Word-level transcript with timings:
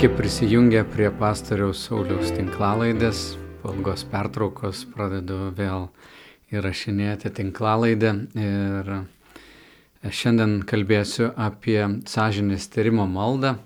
Sveiki 0.00 0.16
prisijungę 0.16 0.84
prie 0.88 1.10
pastoriaus 1.12 1.82
Sauliaus 1.84 2.30
tinklalaidės. 2.32 3.18
Po 3.60 3.74
ilgos 3.76 4.00
pertraukos 4.08 4.86
pradedu 4.88 5.50
vėl 5.52 5.90
įrašinėti 6.48 7.28
tinklalaidę 7.36 8.14
ir 8.40 8.88
šiandien 10.08 10.54
kalbėsiu 10.64 11.28
apie 11.36 11.82
sąžinės 12.08 12.70
tyrimo 12.72 13.04
maldą. 13.04 13.58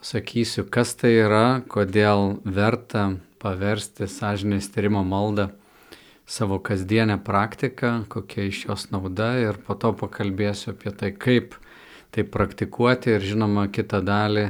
Pasakysiu, 0.00 0.64
kas 0.66 0.96
tai 0.98 1.12
yra, 1.20 1.62
kodėl 1.70 2.42
verta 2.42 3.12
paversti 3.38 4.10
sąžinės 4.10 4.66
tyrimo 4.74 5.04
maldą 5.06 5.52
savo 6.26 6.58
kasdienę 6.58 7.20
praktiką, 7.22 8.08
kokia 8.10 8.48
iš 8.50 8.64
jos 8.66 8.88
nauda 8.90 9.36
ir 9.44 9.62
po 9.62 9.78
to 9.78 9.94
pakalbėsiu 9.94 10.74
apie 10.74 10.90
tai, 10.90 11.14
kaip 11.14 11.54
tai 12.10 12.26
praktikuoti 12.26 13.14
ir 13.14 13.30
žinoma 13.30 13.70
kitą 13.70 14.02
dalį 14.02 14.48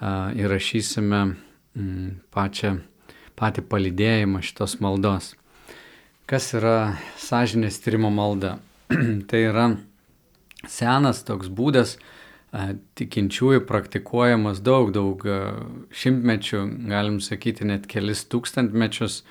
įrašysime 0.00 1.20
mm, 1.24 2.08
pačią, 2.34 2.78
patį 3.38 3.64
palydėjimą 3.70 4.42
šitos 4.46 4.78
maldos. 4.84 5.32
Kas 6.28 6.52
yra 6.54 6.98
sąžinės 7.18 7.80
tyrimo 7.82 8.10
malda? 8.12 8.58
tai 9.30 9.42
yra 9.48 9.68
senas 10.68 11.22
toks 11.26 11.50
būdas, 11.52 11.96
tikinčiųjų 12.98 13.64
praktikuojamas 13.68 14.62
daug, 14.64 14.92
daug 14.94 15.24
šimtmečių, 15.92 16.62
galim 16.88 17.20
sakyti 17.20 17.68
net 17.68 17.86
kelis 17.90 18.24
tūkstantmečius, 18.32 19.22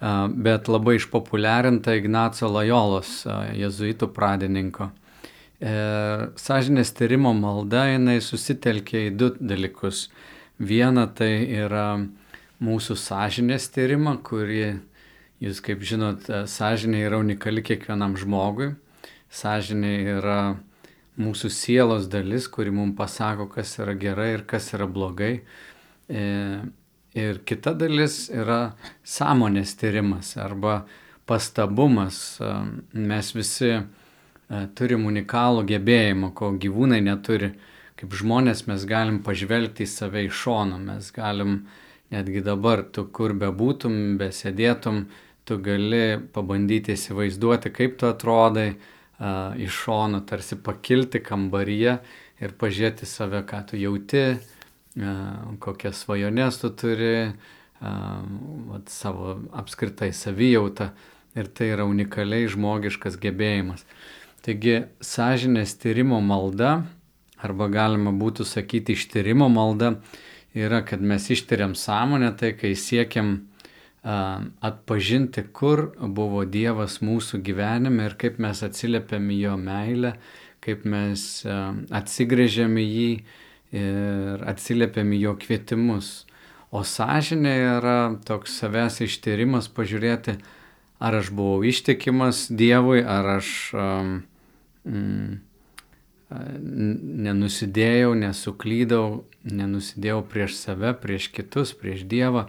bet 0.00 0.68
labai 0.68 0.98
išpopuliarinta 0.98 1.96
Ignaco 1.96 2.48
Lajolos, 2.52 3.22
jezuitų 3.56 4.10
pradininko. 4.16 4.90
Sažinės 5.60 6.94
tyrimo 6.96 7.34
malda 7.36 7.84
jinai 7.90 8.16
susitelkia 8.24 9.10
į 9.10 9.16
du 9.20 9.26
dalykus. 9.36 10.06
Viena 10.56 11.04
tai 11.06 11.44
yra 11.52 12.00
mūsų 12.64 12.96
sąžinės 12.96 13.68
tyrimą, 13.74 14.16
kurį 14.24 14.80
jūs 15.44 15.60
kaip 15.64 15.84
žinot, 15.84 16.24
sąžinė 16.48 17.04
yra 17.04 17.20
unikali 17.20 17.64
kiekvienam 17.64 18.16
žmogui. 18.16 18.72
Sąžinė 19.28 19.92
yra 20.16 20.40
mūsų 21.20 21.52
sielos 21.52 22.08
dalis, 22.08 22.48
kuri 22.48 22.72
mums 22.72 22.96
pasako, 22.96 23.50
kas 23.52 23.76
yra 23.84 23.92
gerai 24.00 24.32
ir 24.38 24.48
kas 24.48 24.72
yra 24.72 24.88
blogai. 24.88 25.42
Ir 26.08 27.44
kita 27.44 27.76
dalis 27.76 28.30
yra 28.32 28.78
sąmonės 29.04 29.76
tyrimas 29.76 30.38
arba 30.40 30.86
pastabumas. 31.28 32.40
Mes 32.96 33.36
visi 33.36 33.74
E, 33.76 33.99
turim 34.74 35.06
unikalų 35.06 35.64
gebėjimą, 35.70 36.32
ko 36.34 36.52
gyvūnai 36.60 37.00
neturi. 37.06 37.52
Kaip 38.00 38.14
žmonės 38.16 38.64
mes 38.66 38.86
galim 38.88 39.20
pažvelgti 39.22 39.84
į 39.84 39.90
save 39.90 40.24
iš 40.26 40.38
šono, 40.46 40.78
mes 40.80 41.10
galim 41.14 41.66
netgi 42.10 42.40
dabar, 42.42 42.82
tu 42.82 43.04
kur 43.12 43.34
bebūtum, 43.36 44.16
besėdėtum, 44.20 45.04
tu 45.44 45.58
gali 45.62 46.18
pabandyti 46.34 46.96
įsivaizduoti, 46.96 47.72
kaip 47.76 47.98
tu 48.00 48.08
atrodai 48.08 48.70
uh, 48.72 49.52
iš 49.60 49.84
šono, 49.84 50.22
tarsi 50.26 50.58
pakilti 50.58 51.20
kambaryje 51.22 51.98
ir 52.40 52.56
pažiūrėti 52.58 53.06
save, 53.06 53.44
ką 53.46 53.62
tu 53.70 53.78
jauti, 53.78 54.24
uh, 54.34 54.50
kokias 55.62 56.02
svajonės 56.06 56.62
tu 56.64 56.72
turi, 56.74 57.14
vat, 57.80 58.88
savo 58.88 59.38
apskritai 59.56 60.12
savijautą. 60.12 60.90
Ir 61.38 61.46
tai 61.54 61.68
yra 61.70 61.84
unikaliai 61.86 62.48
žmogiškas 62.50 63.14
gebėjimas. 63.22 63.84
Taigi 64.40 64.78
sąžinės 65.04 65.74
tyrimo 65.82 66.22
malda, 66.24 66.86
arba 67.44 67.68
galima 67.68 68.12
būtų 68.16 68.46
sakyti 68.48 68.96
ištyrimo 68.96 69.50
malda, 69.52 69.98
yra, 70.56 70.80
kad 70.86 71.02
mes 71.04 71.28
ištiriam 71.30 71.74
sąmonę, 71.76 72.32
tai 72.40 72.54
kai 72.56 72.72
siekiam 72.72 73.50
atpažinti, 74.02 75.44
kur 75.52 75.90
buvo 76.00 76.46
Dievas 76.48 77.00
mūsų 77.04 77.42
gyvenime 77.44 78.08
ir 78.08 78.16
kaip 78.16 78.38
mes 78.40 78.62
atsiliepiam 78.64 79.28
į 79.28 79.36
jo 79.42 79.56
meilę, 79.60 80.14
kaip 80.64 80.86
mes 80.88 81.44
atsigrėžiam 81.92 82.78
į 82.80 82.86
jį 82.86 83.10
ir 83.76 84.48
atsiliepiam 84.48 85.12
į 85.12 85.20
jo 85.26 85.36
kvietimus. 85.44 86.24
O 86.72 86.80
sąžinė 86.86 87.54
yra 87.76 87.98
toks 88.24 88.56
savęs 88.62 89.00
ištyrimas, 89.04 89.68
pažiūrėti, 89.68 90.38
ar 91.02 91.20
aš 91.20 91.32
buvau 91.34 91.64
ištikimas 91.66 92.46
Dievui, 92.48 93.02
ar 93.02 93.36
aš 93.36 93.48
um, 93.74 94.20
mm, 94.90 95.38
nenusidėjau, 97.26 98.12
nesuklydau, 98.18 99.24
nenusidėjau 99.46 100.20
prieš 100.30 100.58
save, 100.60 100.92
prieš 101.02 101.30
kitus, 101.34 101.72
prieš 101.74 102.04
Dievą. 102.10 102.46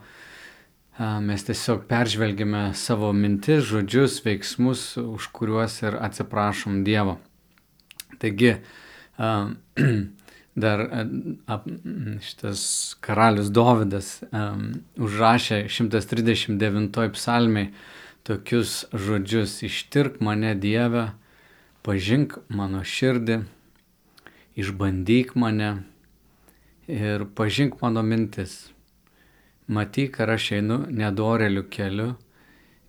Mes 1.01 1.41
tiesiog 1.47 1.87
peržvelgime 1.89 2.75
savo 2.77 3.09
mintis, 3.15 3.63
žodžius, 3.65 4.19
veiksmus, 4.25 4.97
už 5.01 5.29
kuriuos 5.33 5.79
ir 5.81 5.97
atsiprašom 5.97 6.83
Dievo. 6.85 7.17
Taigi, 8.21 8.57
dar 10.63 10.83
šitas 12.27 12.61
karalius 13.01 13.49
Dovydas 13.55 14.11
užrašė 14.99 15.63
139 15.71 17.15
psalmiai 17.15 17.71
tokius 18.27 18.83
žodžius: 18.93 19.57
Ištirk 19.65 20.21
mane 20.21 20.53
Dievę, 20.59 21.07
pažink 21.81 22.37
mano 22.49 22.83
širdį, 22.85 23.39
išbandyk 24.59 25.33
mane 25.39 25.71
ir 26.87 27.25
pažink 27.35 27.79
mano 27.81 28.03
mintis. 28.05 28.69
Matyk, 29.71 30.19
ar 30.21 30.35
aš 30.35 30.51
einu 30.59 30.83
nedoreliu 30.91 31.63
keliu 31.71 32.11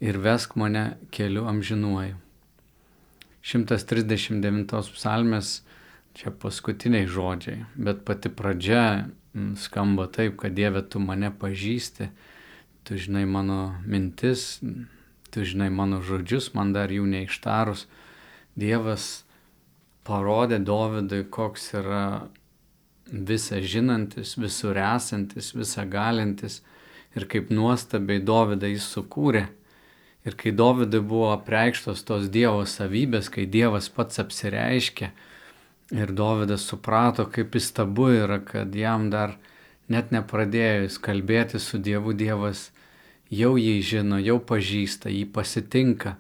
ir 0.03 0.19
vesk 0.19 0.57
mane 0.59 0.99
keliu 1.15 1.47
amžinuoju. 1.49 2.19
139 3.43 4.93
psalmės 4.95 5.63
čia 6.15 6.31
paskutiniai 6.31 7.09
žodžiai, 7.11 7.65
bet 7.75 8.05
pati 8.07 8.31
pradžia 8.31 9.09
mm, 9.33 9.57
skamba 9.59 10.07
taip, 10.13 10.37
kad 10.43 10.55
Dieve 10.55 10.83
tu 10.85 11.01
mane 11.03 11.33
pažįsti, 11.33 12.11
tu 12.85 12.99
žinai 12.99 13.25
mano 13.27 13.75
mintis, 13.87 14.61
tu 15.33 15.47
žinai 15.49 15.71
mano 15.73 16.03
žodžius, 16.05 16.53
man 16.55 16.75
dar 16.77 16.93
jų 16.93 17.09
neištarus 17.09 17.87
Dievas 18.59 19.25
parodė 20.05 20.59
Dovydui, 20.61 21.25
koks 21.31 21.73
yra 21.79 22.05
visą 23.13 23.61
žinantis, 23.61 24.37
visur 24.41 24.79
esantis, 24.79 25.53
visą 25.57 25.85
galintis 25.89 26.61
ir 27.17 27.27
kaip 27.29 27.51
nuostabiai 27.53 28.23
Dovydą 28.25 28.71
jis 28.73 28.89
sukūrė. 28.95 29.47
Ir 30.23 30.37
kai 30.39 30.53
Dovydui 30.55 31.03
buvo 31.03 31.33
apreikštos 31.35 32.05
tos 32.07 32.29
Dievo 32.33 32.63
savybės, 32.69 33.29
kai 33.33 33.47
Dievas 33.51 33.89
pats 33.91 34.21
apsireiškė 34.23 35.11
ir 35.93 36.13
Dovydas 36.17 36.69
suprato, 36.69 37.27
kaip 37.27 37.57
įstabu 37.59 38.13
yra, 38.23 38.39
kad 38.39 38.75
jam 38.75 39.11
dar 39.11 39.37
net 39.93 40.13
nepradėjus 40.15 41.01
kalbėti 41.03 41.61
su 41.61 41.81
Dievu, 41.83 42.15
Dievas 42.17 42.71
jau 43.33 43.57
jį 43.59 43.81
žino, 43.83 44.21
jau 44.23 44.39
pažįsta, 44.39 45.11
jį 45.11 45.27
pasitinka 45.35 46.17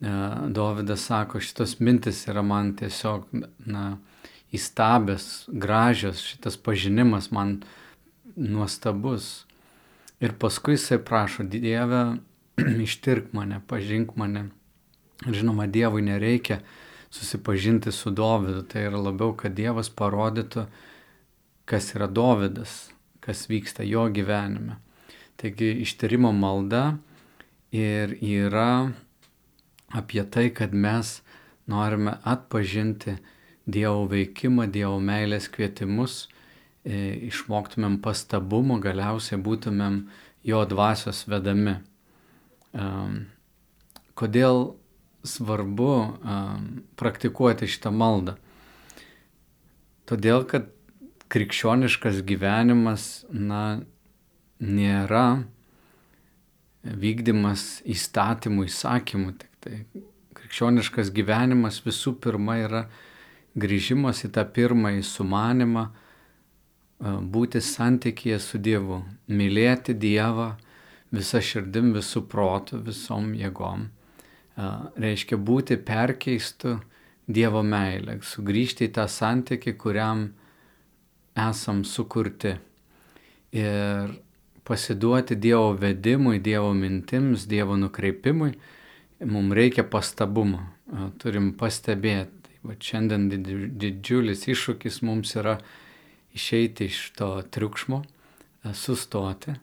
Dovydas 0.00 1.08
sako, 1.08 1.40
šitos 1.42 1.80
mintis 1.82 2.20
yra 2.30 2.42
man 2.46 2.70
tiesiog, 2.78 3.26
na, 3.66 3.96
įstabės, 4.54 5.48
gražios, 5.50 6.22
šitas 6.22 6.56
pažinimas 6.56 7.32
man 7.34 7.58
nuostabus. 8.36 9.44
Ir 10.22 10.34
paskui 10.38 10.76
jisai 10.76 11.00
prašo, 11.02 11.44
Dieve, 11.50 12.18
ištirk 12.86 13.32
mane, 13.34 13.60
pažink 13.66 14.14
mane. 14.16 14.48
Ir 15.26 15.40
žinoma, 15.40 15.66
Dievui 15.66 16.04
nereikia 16.06 16.60
susipažinti 17.10 17.92
su 17.92 18.10
Dovydu, 18.14 18.62
tai 18.70 18.86
yra 18.86 19.00
labiau, 19.02 19.34
kad 19.34 19.56
Dievas 19.58 19.90
parodytų, 19.90 20.68
kas 21.68 21.90
yra 21.96 22.06
Dovydas, 22.06 22.92
kas 23.24 23.48
vyksta 23.50 23.82
jo 23.86 24.06
gyvenime. 24.14 24.78
Taigi 25.38 25.74
ištyrimo 25.82 26.32
malda 26.34 26.98
ir 27.74 28.14
yra 28.22 28.92
apie 29.94 30.24
tai, 30.24 30.48
kad 30.54 30.74
mes 30.74 31.20
norime 31.66 32.18
atpažinti 32.24 33.18
Dievo 33.68 34.06
veikimą, 34.08 34.64
Dievo 34.72 34.96
meilės 35.04 35.50
kvietimus, 35.52 36.28
e, 36.84 37.28
išmoktumėm 37.28 37.98
pastabumo, 38.00 38.78
galiausiai 38.80 39.36
būtumėm 39.44 40.06
jo 40.48 40.64
dvasios 40.70 41.26
vedami. 41.28 41.76
Kodėl 44.18 44.62
svarbu 45.26 45.92
praktikuoti 46.96 47.68
šitą 47.68 47.92
maldą? 47.92 48.36
Todėl, 50.08 50.44
kad 50.48 50.70
krikščioniškas 51.32 52.22
gyvenimas, 52.24 53.26
na, 53.28 53.82
nėra 54.58 55.44
vykdymas 56.82 57.82
įstatymų 57.84 58.68
įsakymų, 58.70 59.34
tik 59.42 59.50
tai 59.68 59.84
krikščioniškas 60.38 61.10
gyvenimas 61.12 61.82
visų 61.84 62.14
pirma 62.24 62.56
yra 62.62 62.86
grįžimas 63.58 64.22
į 64.24 64.30
tą 64.32 64.44
pirmąjį 64.56 65.02
sumanimą, 65.04 65.88
būti 67.34 67.60
santykėje 67.62 68.38
su 68.42 68.60
Dievu, 68.62 69.02
mylėti 69.28 69.94
Dievą 69.94 70.54
visą 71.14 71.42
širdim, 71.44 71.92
visų 71.96 72.24
protų, 72.30 72.80
visom 72.86 73.34
jėgom. 73.36 73.88
Reiškia 74.98 75.36
būti 75.36 75.78
perkeistu 75.84 76.78
Dievo 77.28 77.62
meilę, 77.62 78.18
sugrįžti 78.24 78.88
į 78.88 78.94
tą 78.96 79.04
santykį, 79.10 79.76
kuriam 79.78 80.24
esam 81.38 81.84
sukurti. 81.84 82.56
Ir 83.52 84.16
pasiduoti 84.64 85.36
Dievo 85.36 85.74
vedimui, 85.76 86.40
Dievo 86.40 86.72
mintims, 86.76 87.46
Dievo 87.48 87.76
nukreipimui, 87.76 88.56
mums 89.26 89.54
reikia 89.58 89.84
pastabumo, 89.88 90.62
turim 91.18 91.52
pastebėti. 91.58 92.34
Tai 92.46 92.70
va 92.70 92.76
šiandien 92.82 93.28
didžiulis 93.80 94.46
iššūkis 94.50 95.02
mums 95.06 95.34
yra 95.38 95.58
išeiti 96.36 96.88
iš 96.90 97.00
to 97.18 97.30
triukšmo, 97.54 98.02
sustoti 98.74 99.56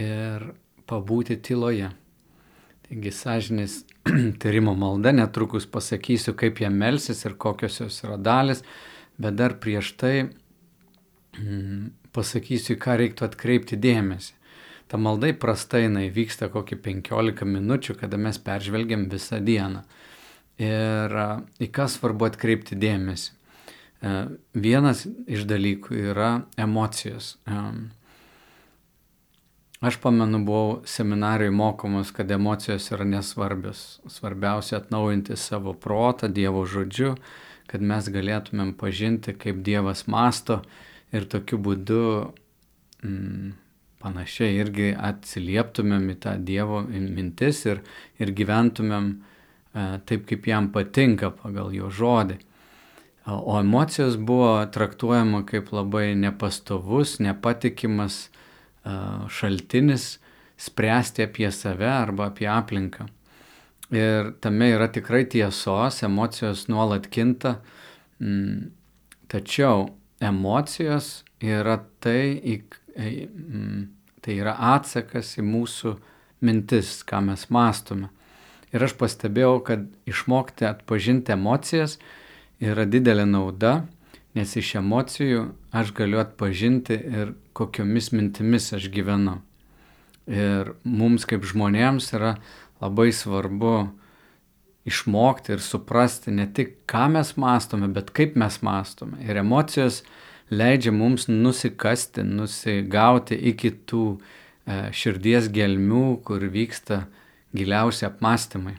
ir 0.00 0.50
pabūti 0.90 1.38
tyloje. 1.40 1.90
Taigi 2.84 3.12
sąžinės 3.16 3.78
tyrimo 4.42 4.74
malda, 4.76 5.14
netrukus 5.16 5.64
pasakysiu, 5.70 6.34
kaip 6.36 6.60
jie 6.60 6.68
melsis 6.68 7.24
ir 7.24 7.38
kokios 7.40 7.80
jos 7.80 8.02
yra 8.04 8.18
dalis, 8.20 8.60
bet 9.16 9.38
dar 9.38 9.56
prieš 9.60 9.94
tai 10.00 10.14
mm, 11.38 11.86
pasakysiu, 12.12 12.76
ką 12.76 12.98
reiktų 13.00 13.28
atkreipti 13.30 13.80
dėmesį. 13.80 14.34
Ta 14.88 15.00
malda 15.00 15.30
įprastai 15.32 15.86
jinai 15.86 16.08
vyksta 16.12 16.50
kokį 16.52 16.78
15 16.84 17.48
minučių, 17.48 17.96
kada 18.00 18.20
mes 18.20 18.38
peržvelgiam 18.38 19.08
visą 19.12 19.40
dieną. 19.42 19.84
Ir 20.60 21.16
į 21.58 21.70
ką 21.74 21.88
svarbu 21.90 22.28
atkreipti 22.28 22.76
dėmesį. 22.78 23.32
Vienas 24.54 25.06
iš 25.26 25.46
dalykų 25.48 25.96
yra 26.12 26.30
emocijos. 26.60 27.38
Aš 29.84 29.96
pamenu, 30.00 30.38
buvau 30.44 30.82
seminarijai 30.88 31.52
mokomas, 31.52 32.12
kad 32.14 32.30
emocijos 32.30 32.86
yra 32.92 33.04
nesvarbios. 33.04 34.00
Svarbiausia 34.08 34.78
atnaujinti 34.78 35.36
savo 35.36 35.74
protą 35.74 36.28
Dievo 36.32 36.62
žodžiu, 36.68 37.14
kad 37.68 37.84
mes 37.84 38.08
galėtumėm 38.08 38.72
pažinti, 38.80 39.34
kaip 39.36 39.60
Dievas 39.66 40.06
masto 40.08 40.62
ir 41.12 41.26
tokiu 41.28 41.58
būdu 41.60 42.04
mm, 43.04 43.52
panašiai 44.04 44.58
irgi 44.60 44.90
atsilieptumėm 44.92 46.10
į 46.12 46.16
tą 46.24 46.34
Dievo 46.44 46.82
mintis 46.88 47.64
ir, 47.66 47.80
ir 48.20 48.32
gyventumėm 48.36 49.08
e, 49.14 49.86
taip, 50.04 50.26
kaip 50.28 50.48
jam 50.50 50.68
patinka 50.74 51.32
pagal 51.40 51.72
jo 51.76 51.88
žodį. 51.88 52.38
O 53.24 53.56
emocijos 53.56 54.18
buvo 54.20 54.58
traktuojama 54.68 55.46
kaip 55.48 55.72
labai 55.72 56.10
nepastovus, 56.20 57.16
nepatikimas 57.24 58.26
e, 58.28 58.96
šaltinis 59.32 60.18
spręsti 60.60 61.24
apie 61.24 61.50
save 61.52 61.88
arba 61.88 62.28
apie 62.28 62.48
aplinką. 62.50 63.08
Ir 63.94 64.34
tame 64.44 64.70
yra 64.74 64.88
tikrai 64.92 65.24
tiesos, 65.30 66.02
emocijos 66.04 66.66
nuolat 66.68 67.08
kinta, 67.12 67.58
mm, 68.20 68.70
tačiau 69.32 69.88
emocijos 70.24 71.22
yra 71.40 71.78
tai, 72.00 72.40
tai 72.94 74.36
yra 74.38 74.54
atsakas 74.74 75.34
į 75.38 75.44
mūsų 75.46 75.94
mintis, 76.44 77.00
ką 77.06 77.22
mes 77.28 77.48
mastome. 77.52 78.10
Ir 78.74 78.82
aš 78.82 78.96
pastebėjau, 78.98 79.58
kad 79.66 79.86
išmokti 80.10 80.66
atpažinti 80.66 81.34
emocijas 81.34 81.98
yra 82.62 82.86
didelė 82.90 83.26
nauda, 83.28 83.84
nes 84.34 84.54
iš 84.58 84.74
emocijų 84.80 85.44
aš 85.74 85.92
galiu 85.94 86.18
atpažinti 86.22 86.96
ir 86.98 87.34
kokiomis 87.54 88.10
mintimis 88.14 88.72
aš 88.74 88.88
gyvenu. 88.94 89.38
Ir 90.26 90.72
mums 90.82 91.26
kaip 91.28 91.44
žmonėms 91.46 92.10
yra 92.16 92.34
labai 92.82 93.12
svarbu 93.14 93.76
išmokti 94.84 95.54
ir 95.54 95.62
suprasti 95.64 96.32
ne 96.34 96.46
tik, 96.52 96.80
ką 96.90 97.06
mes 97.14 97.34
mastome, 97.40 97.88
bet 97.92 98.10
kaip 98.16 98.34
mes 98.40 98.58
mastome. 98.64 99.20
Ir 99.24 99.38
emocijos 99.40 100.02
leidžia 100.50 100.92
mums 100.92 101.28
nusikasti, 101.28 102.24
nusigauti 102.26 103.38
iki 103.50 103.72
tų 103.88 104.04
e, 104.14 104.78
širdies 104.92 105.50
gelmių, 105.54 106.20
kur 106.26 106.44
vyksta 106.52 107.04
giliausi 107.54 108.06
apmąstymai. 108.08 108.76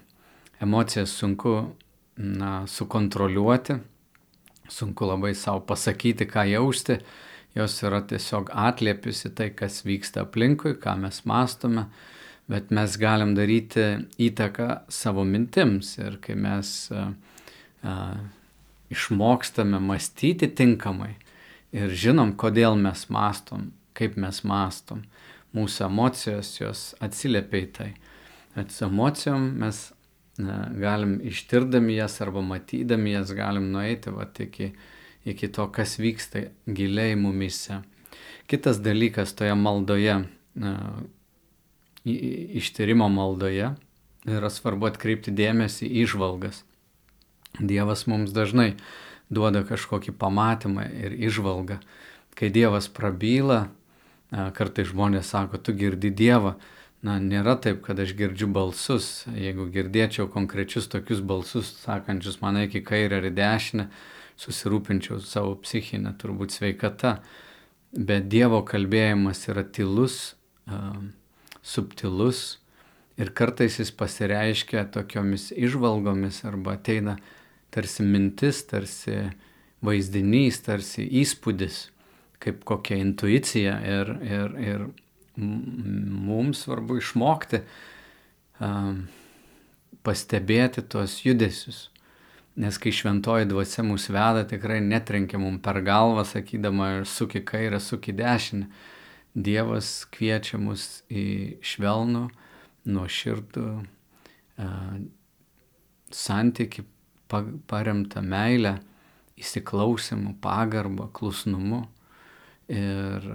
Emocijas 0.61 1.13
sunku 1.15 1.55
na, 2.17 2.65
sukontroliuoti, 2.67 3.79
sunku 4.71 5.07
labai 5.07 5.35
savo 5.35 5.63
pasakyti, 5.67 6.27
ką 6.29 6.45
jausti, 6.53 6.99
jos 7.55 7.77
yra 7.87 8.01
tiesiog 8.07 8.51
atliepis 8.51 9.25
į 9.29 9.33
tai, 9.35 9.49
kas 9.55 9.83
vyksta 9.87 10.25
aplinkui, 10.25 10.77
ką 10.79 10.97
mes 11.05 11.23
mastome 11.27 11.89
bet 12.51 12.71
mes 12.73 12.97
galim 13.01 13.33
daryti 13.37 13.85
įtaką 14.21 14.85
savo 14.91 15.25
mintims 15.25 15.95
ir 15.97 16.19
kai 16.21 16.35
mes 16.37 16.71
a, 16.93 17.07
a, 17.81 17.95
išmokstame 18.93 19.79
mąstyti 19.81 20.51
tinkamai 20.53 21.15
ir 21.75 21.91
žinom, 21.91 22.33
kodėl 22.39 22.77
mes 22.79 23.05
mastom, 23.11 23.69
kaip 23.97 24.15
mes 24.19 24.41
mastom, 24.47 25.03
mūsų 25.55 25.87
emocijos 25.89 26.53
jos 26.59 26.87
atsiliepia 27.03 27.61
į 27.63 27.69
tai. 27.75 27.91
Bet 28.55 28.71
su 28.71 28.85
emocijom 28.87 29.49
mes 29.59 29.89
na, 30.39 30.65
galim 30.79 31.17
ištirdami 31.23 31.97
jas 31.97 32.19
arba 32.23 32.43
matydami 32.43 33.15
jas 33.15 33.33
galim 33.35 33.69
nueiti 33.71 34.13
va, 34.15 34.27
iki, 34.39 34.71
iki 35.27 35.51
to, 35.51 35.67
kas 35.75 35.97
vyksta 35.99 36.47
giliai 36.67 37.15
mumise. 37.19 37.81
Kitas 38.47 38.79
dalykas 38.83 39.33
toje 39.35 39.55
maldoje, 39.57 40.21
na, 40.55 40.75
ištyrimo 42.05 43.07
maldoje 43.09 43.73
yra 44.29 44.49
svarbu 44.53 44.91
atkreipti 44.91 45.33
dėmesį 45.33 45.87
į 45.87 46.05
išvalgas. 46.05 46.63
Dievas 47.59 48.05
mums 48.11 48.33
dažnai 48.35 48.75
duoda 49.29 49.63
kažkokį 49.65 50.13
pamatymą 50.19 50.85
ir 50.93 51.15
išvalgą. 51.27 51.79
Kai 52.35 52.49
Dievas 52.51 52.87
prabyla, 52.91 53.69
kartai 54.29 54.85
žmonės 54.87 55.31
sako, 55.31 55.57
tu 55.57 55.75
girdi 55.77 56.11
Dievą. 56.11 56.55
Na, 57.05 57.19
nėra 57.21 57.53
taip, 57.61 57.83
kad 57.85 57.99
aš 58.01 58.15
girdžiu 58.17 58.47
balsus. 58.49 59.27
Jeigu 59.37 59.67
girdėčiau 59.69 60.25
konkrečius 60.31 60.89
tokius 60.89 61.21
balsus, 61.21 61.69
sakančius 61.83 62.39
mane 62.41 62.65
iki 62.65 62.81
kairę 62.81 63.19
ar 63.21 63.27
dešinę, 63.29 63.87
susirūpinčiau 64.41 65.19
savo 65.21 65.53
psichinę 65.61 66.15
turbūt 66.17 66.55
sveikata. 66.55 67.19
Bet 67.93 68.25
Dievo 68.31 68.63
kalbėjimas 68.65 69.45
yra 69.51 69.63
tylus, 69.63 70.33
subtilus 71.61 72.57
ir 73.21 73.31
kartais 73.37 73.77
jis 73.79 73.93
pasireiškia 73.95 74.89
tokiomis 74.91 75.51
išvalgomis 75.55 76.41
arba 76.49 76.75
ateina 76.75 77.15
tarsi 77.75 78.05
mintis, 78.07 78.63
tarsi 78.69 79.17
vaizdinys, 79.85 80.61
tarsi 80.65 81.05
įspūdis, 81.21 81.89
kaip 82.41 82.63
kokia 82.67 82.99
intuicija 83.03 83.75
ir, 83.83 84.13
ir, 84.23 84.55
ir 84.63 84.85
mums 85.35 86.63
svarbu 86.63 86.99
išmokti 87.01 87.61
um, 88.63 89.03
pastebėti 90.05 90.85
tuos 90.87 91.19
judesius. 91.25 91.89
Nes 92.55 92.77
kai 92.79 92.93
šventoji 92.95 93.49
dvasia 93.51 93.83
mūsų 93.83 94.13
veda, 94.15 94.45
tikrai 94.47 94.79
netrenkia 94.79 95.39
mums 95.41 95.59
per 95.63 95.81
galvą, 95.83 96.23
sakydama, 96.23 97.03
suki 97.03 97.43
kairę, 97.43 97.81
suki 97.83 98.15
dešinę 98.15 98.69
Dievas 99.35 100.05
kviečia 100.15 100.55
mus 100.55 101.01
į 101.11 101.59
švelnų, 101.59 102.29
nuoširdų 102.87 103.65
santyki 106.15 106.85
paremtą 107.29 108.21
meilę, 108.21 108.77
įsiklausimu, 109.39 110.35
pagarba, 110.41 111.09
klusnumu. 111.13 111.85
Ir 112.71 113.25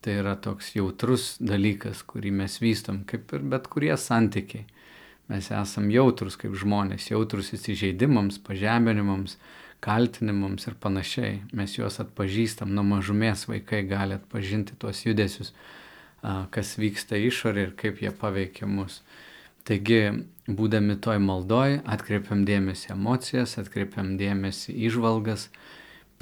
tai 0.00 0.20
yra 0.20 0.36
toks 0.38 0.70
jautrus 0.76 1.34
dalykas, 1.42 2.04
kurį 2.06 2.30
mes 2.38 2.60
vystom, 2.62 3.02
kaip 3.08 3.32
ir 3.34 3.44
bet 3.50 3.66
kurie 3.72 3.94
santykiai. 3.98 4.66
Mes 5.26 5.48
esam 5.50 5.88
jautrus 5.90 6.36
kaip 6.38 6.54
žmonės, 6.54 7.08
jautrus 7.10 7.50
įsižeidimams, 7.56 8.38
pažeminimams, 8.46 9.34
kaltinimams 9.82 10.68
ir 10.70 10.76
panašiai. 10.78 11.40
Mes 11.58 11.74
juos 11.74 11.98
atpažįstam, 12.02 12.70
nuo 12.70 12.84
mažumės 12.86 13.48
vaikai 13.50 13.82
gali 13.90 14.14
atpažinti 14.20 14.78
tuos 14.78 15.02
judesius, 15.02 15.50
kas 16.22 16.76
vyksta 16.78 17.18
išorė 17.18 17.66
ir 17.66 17.74
kaip 17.82 17.98
jie 18.04 18.14
paveikia 18.14 18.70
mus. 18.70 19.00
Taigi, 19.66 20.00
būdami 20.46 20.96
toj 21.02 21.18
maldoj, 21.22 21.80
atkreipiam 21.84 22.44
dėmesį 22.48 22.92
emocijas, 22.94 23.56
atkreipiam 23.60 24.14
dėmesį 24.20 24.74
išvalgas, 24.88 25.48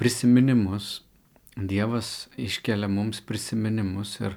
prisiminimus. 0.01 1.01
Dievas 1.55 2.27
iškelia 2.35 2.89
mums 2.91 3.21
prisiminimus 3.23 4.17
ir 4.19 4.33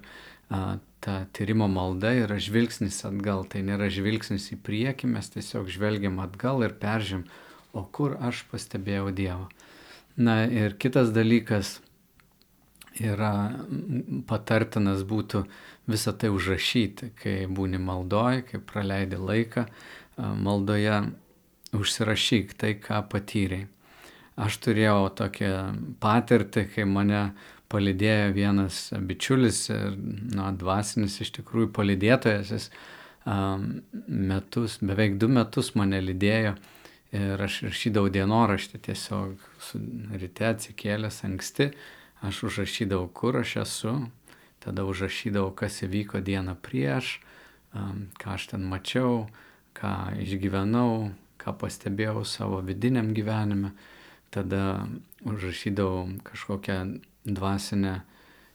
a, 0.55 0.79
ta 1.03 1.25
tyrimo 1.35 1.67
malda 1.67 2.13
yra 2.15 2.37
žvilgsnis 2.39 3.01
atgal, 3.09 3.43
tai 3.43 3.65
nėra 3.67 3.89
žvilgsnis 3.91 4.53
į 4.55 4.61
priekį, 4.63 5.11
mes 5.17 5.33
tiesiog 5.35 5.67
žvelgiam 5.73 6.21
atgal 6.23 6.63
ir 6.63 6.77
peržym 6.79 7.27
o 7.73 7.85
kur 7.93 8.17
aš 8.25 8.45
pastebėjau 8.51 9.13
Dievą. 9.15 9.47
Na 10.19 10.43
ir 10.47 10.75
kitas 10.83 11.13
dalykas, 11.15 11.79
yra 13.05 13.33
patartinas 14.29 15.05
būtų 15.07 15.45
visą 15.89 16.13
tai 16.19 16.31
užrašyti, 16.35 17.13
kai 17.19 17.37
būni 17.47 17.81
maldoje, 17.81 18.45
kai 18.51 18.61
praleidi 18.61 19.19
laiką 19.21 19.67
maldoje, 20.19 21.01
užsirašyk 21.77 22.55
tai, 22.59 22.75
ką 22.81 23.03
patyrėjai. 23.13 23.69
Aš 24.39 24.61
turėjau 24.63 25.09
tokią 25.19 25.53
patirtį, 25.99 26.69
kai 26.71 26.85
mane 26.87 27.23
palidėjo 27.73 28.29
vienas 28.37 28.77
bičiulis 28.95 29.65
ir, 29.73 29.97
na, 30.37 30.53
dvasinis 30.55 31.19
iš 31.25 31.33
tikrųjų 31.41 31.73
palidėtojas, 31.75 32.53
jis 32.55 32.69
um, 33.27 33.81
metus, 34.07 34.79
beveik 34.79 35.19
du 35.19 35.29
metus 35.33 35.75
mane 35.75 35.99
lydėjo 36.05 36.55
ir 37.19 37.43
aš 37.45 37.63
rašydavau 37.67 38.13
dienoraštį 38.13 38.81
tiesiog 38.87 39.45
ryte 40.21 40.49
atsikėlęs 40.53 41.23
anksti, 41.27 41.71
aš 42.23 42.43
užrašydavau, 42.49 43.09
kur 43.15 43.39
aš 43.41 43.57
esu, 43.65 43.95
tada 44.63 44.85
užrašydavau, 44.89 45.53
kas 45.55 45.83
įvyko 45.87 46.23
dieną 46.25 46.57
prieš, 46.63 47.19
ką 47.73 48.35
aš 48.35 48.49
ten 48.53 48.67
mačiau, 48.67 49.29
ką 49.79 50.19
išgyvenau, 50.25 51.13
ką 51.39 51.55
pastebėjau 51.61 52.25
savo 52.27 52.61
vidiniam 52.67 53.13
gyvenime, 53.15 53.73
tada 54.35 54.89
užrašydavau 55.27 56.21
kažkokią 56.27 56.79
dvasinę 57.29 58.01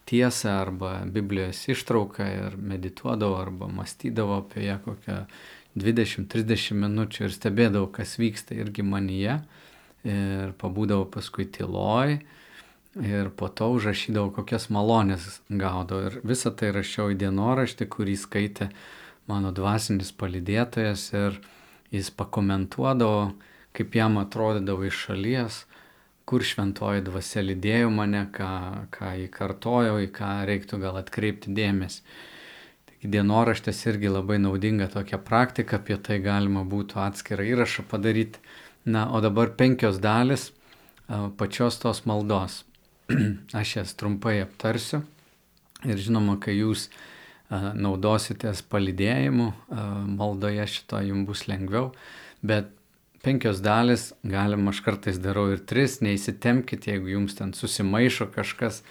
tiesą 0.05 0.49
arba 0.59 1.05
Biblijos 1.05 1.63
ištrauką 1.71 2.27
ir 2.27 2.57
medituodavau 2.57 3.39
arba 3.39 3.69
mąstydavau 3.71 4.41
apie 4.43 4.67
ją 4.67 4.79
kokią 4.83 5.19
20-30 5.79 6.75
minučių 6.77 7.27
ir 7.27 7.33
stebėdavau, 7.33 7.87
kas 7.95 8.17
vyksta 8.19 8.57
irgi 8.59 8.83
manyje. 8.85 9.39
Ir 10.03 10.51
pabūdavau 10.59 11.07
paskui 11.07 11.45
tyloj 11.47 12.19
ir 13.01 13.29
po 13.35 13.49
to 13.49 13.71
užrašydavau, 13.73 14.31
kokias 14.35 14.69
malonės 14.73 15.41
gaudavau 15.49 16.11
ir 16.11 16.19
visą 16.27 16.53
tai 16.53 16.71
rašiau 16.75 17.13
į 17.13 17.19
dienoraštį, 17.23 17.87
kurį 17.89 18.15
skaitė 18.19 18.69
mano 19.29 19.53
dvasinis 19.55 20.11
palidėtojas 20.13 21.07
ir 21.17 21.39
jis 21.93 22.11
pakomentuodavo, 22.13 23.33
kaip 23.73 23.95
jam 23.97 24.19
atrodydavo 24.21 24.85
iš 24.85 24.99
šalies, 25.07 25.63
kur 26.29 26.45
šventoji 26.45 27.03
dvasia 27.07 27.43
lydėjo 27.43 27.89
mane, 27.93 28.27
ką, 28.33 28.51
ką 28.93 29.15
jį 29.21 29.29
kartojau, 29.33 29.97
į 30.05 30.11
ką 30.13 30.33
reiktų 30.49 30.79
gal 30.83 30.99
atkreipti 31.01 31.53
dėmesį. 31.55 32.03
Taigi 32.89 33.11
dienoraštis 33.15 33.81
irgi 33.89 34.11
labai 34.13 34.37
naudinga 34.39 34.87
tokia 34.93 35.19
praktika, 35.19 35.81
apie 35.81 35.97
tai 35.97 36.21
galima 36.23 36.63
būtų 36.63 37.01
atskirą 37.07 37.47
įrašą 37.55 37.87
padaryti. 37.89 38.39
Na, 38.85 39.07
o 39.15 39.21
dabar 39.23 39.53
penkios 39.55 39.99
dalis 40.03 40.51
pačios 41.39 41.79
tos 41.79 42.03
maldos. 42.07 42.63
Aš 43.59 43.75
jas 43.77 43.95
trumpai 43.99 44.39
aptarsiu. 44.43 45.03
Ir 45.83 45.99
žinoma, 45.99 46.37
kai 46.39 46.55
jūs 46.55 46.87
naudositės 47.51 48.63
palidėjimu 48.71 49.49
maldoje, 50.15 50.63
šito 50.71 51.01
jums 51.03 51.27
bus 51.27 51.43
lengviau, 51.49 51.91
bet 52.41 52.71
penkios 53.23 53.59
dalis, 53.63 54.11
galima 54.23 54.71
aš 54.71 54.81
kartais 54.85 55.19
darau 55.21 55.49
ir 55.53 55.61
tris, 55.67 55.99
neįsitemkite, 56.03 56.95
jeigu 56.95 57.13
jums 57.13 57.37
ten 57.37 57.53
susimaišo 57.55 58.29
kažkas. 58.33 58.81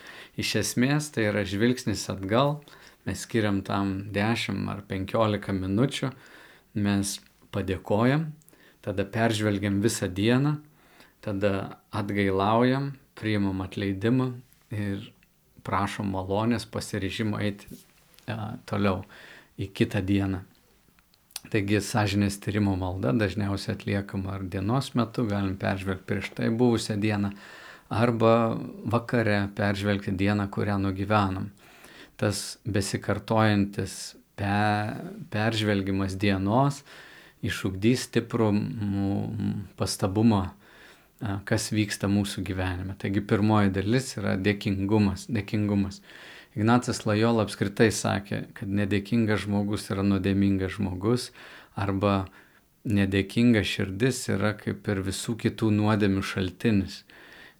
Iš 0.40 0.54
esmės 0.62 1.10
tai 1.12 1.26
yra 1.30 1.42
žvilgsnis 1.48 2.06
atgal, 2.12 2.60
mes 3.08 3.24
skiriam 3.24 3.60
tam 3.66 4.12
10 4.14 4.68
ar 4.72 4.84
15 4.88 5.52
minučių, 5.58 6.12
mes 6.80 7.18
padėkojam, 7.52 8.30
tada 8.84 9.04
peržvelgiam 9.04 9.82
visą 9.84 10.08
dieną, 10.08 10.58
tada 11.24 11.78
atgailaujam, 11.92 12.92
priimam 13.18 13.60
atleidimą 13.64 14.32
ir 14.74 15.10
prašom 15.66 16.10
malonės 16.14 16.66
pasiryžimo 16.66 17.40
eiti 17.42 17.68
a, 18.26 18.56
toliau 18.66 19.02
į 19.60 19.68
kitą 19.76 20.02
dieną. 20.04 20.42
Taigi 21.52 21.80
sąžinės 21.82 22.38
tyrimo 22.42 22.76
malda 22.78 23.10
dažniausiai 23.16 23.74
atliekama 23.74 24.36
ar 24.36 24.46
dienos 24.46 24.92
metu, 24.96 25.26
galim 25.28 25.56
peržvelgti 25.60 26.06
prieš 26.08 26.30
tai 26.38 26.48
buvusią 26.54 26.96
dieną, 27.02 27.32
arba 27.92 28.56
vakare 28.88 29.48
peržvelgti 29.56 30.14
dieną, 30.16 30.48
kurią 30.48 30.78
nugyvenam. 30.80 31.50
Tas 32.16 32.58
besikartojantis 32.64 34.14
pe, 34.38 34.54
peržvelgimas 35.34 36.16
dienos 36.16 36.82
išugdys 37.42 38.06
stiprų 38.06 38.52
pastabumą, 39.76 40.52
kas 41.46 41.70
vyksta 41.72 42.10
mūsų 42.10 42.42
gyvenime. 42.46 42.96
Taigi 42.98 43.22
pirmoji 43.22 43.72
dalis 43.74 44.16
yra 44.18 44.36
dėkingumas. 44.36 45.28
dėkingumas. 45.30 46.00
Ignacas 46.56 47.06
Lajola 47.06 47.46
apskritai 47.46 47.88
sakė, 47.94 48.44
kad 48.52 48.68
nedėkingas 48.68 49.46
žmogus 49.46 49.88
yra 49.90 50.02
nuodėmingas 50.04 50.74
žmogus 50.76 51.30
arba 51.78 52.26
nedėkinga 52.84 53.62
širdis 53.64 54.26
yra 54.34 54.52
kaip 54.58 54.88
ir 54.90 55.00
visų 55.06 55.36
kitų 55.40 55.70
nuodėmių 55.78 56.22
šaltinis. 56.26 57.04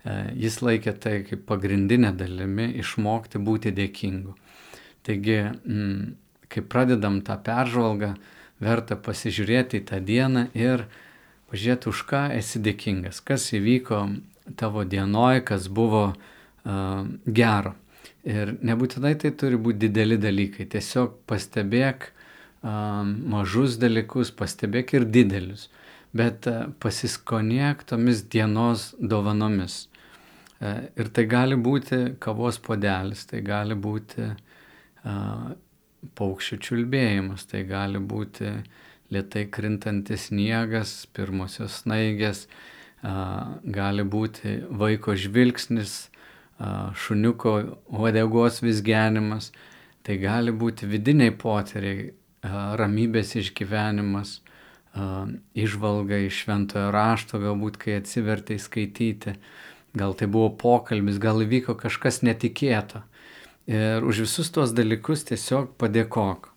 E, 0.05 0.35
jis 0.45 0.59
laikė 0.61 0.93
tai 0.99 1.15
kaip 1.29 1.47
pagrindinė 1.49 2.13
dalimi 2.19 2.69
išmokti 2.83 3.41
būti 3.41 3.73
dėkingu. 3.73 4.35
Taigi, 5.07 5.39
mm, 5.47 6.13
kai 6.53 6.63
pradedam 6.67 7.23
tą 7.25 7.39
peržvalgą, 7.47 8.17
verta 8.63 8.99
pasižiūrėti 8.99 9.81
į 9.81 9.87
tą 9.89 10.03
dieną 10.05 10.49
ir 10.59 10.85
pažiūrėti, 11.53 11.91
už 11.93 12.03
ką 12.09 12.23
esi 12.39 12.63
dėkingas, 12.65 13.21
kas 13.25 13.51
įvyko 13.53 14.07
tavo 14.59 14.85
dienoje, 14.89 15.45
kas 15.45 15.69
buvo 15.69 16.05
uh, 16.13 17.05
gero. 17.27 17.75
Ir 18.25 18.55
nebūtinai 18.63 19.15
tai 19.19 19.33
turi 19.35 19.59
būti 19.59 19.89
dideli 19.89 20.17
dalykai, 20.21 20.67
tiesiog 20.71 21.17
pastebėk 21.27 22.09
um, 22.63 23.17
mažus 23.35 23.77
dalykus, 23.83 24.31
pastebėk 24.35 24.95
ir 24.97 25.07
didelius, 25.11 25.69
bet 26.15 26.47
uh, 26.51 26.71
pasiskoniek 26.83 27.83
tomis 27.89 28.23
dienos 28.31 28.93
dovanomis. 28.99 29.89
Uh, 30.63 30.87
ir 30.97 31.11
tai 31.11 31.27
gali 31.27 31.59
būti 31.59 32.15
kavos 32.23 32.61
podelis, 32.63 33.27
tai 33.27 33.43
gali 33.45 33.75
būti 33.75 34.31
uh, 34.31 35.51
paukščių 36.19 36.59
čiulbėjimas, 36.67 37.47
tai 37.51 37.67
gali 37.67 37.99
būti 37.99 38.55
lietai 39.13 39.47
krintantis 39.53 40.31
sniegas, 40.31 40.95
pirmosios 41.13 41.83
snaigės, 41.83 42.47
gali 43.03 44.05
būti 44.07 44.61
vaiko 44.71 45.17
žvilgsnis, 45.19 46.07
šuniuko 47.05 47.53
uodegos 47.91 48.63
visgenimas, 48.63 49.51
tai 50.07 50.19
gali 50.23 50.55
būti 50.55 50.89
vidiniai 50.91 51.35
potyriai, 51.35 52.13
ramybės 52.43 53.37
išgyvenimas, 53.39 54.41
išvalga 55.55 56.19
iš 56.27 56.43
šventojo 56.45 56.91
rašto, 56.95 57.41
galbūt 57.43 57.79
kai 57.81 57.99
atsivertai 58.01 58.59
skaityti, 58.61 59.37
gal 59.97 60.15
tai 60.19 60.29
buvo 60.31 60.51
pokalbis, 60.59 61.21
gal 61.23 61.43
įvyko 61.45 61.77
kažkas 61.81 62.23
netikėto. 62.27 63.03
Ir 63.71 64.03
už 64.03 64.25
visus 64.25 64.51
tuos 64.51 64.73
dalykus 64.75 65.23
tiesiog 65.29 65.77
padėkok. 65.79 66.49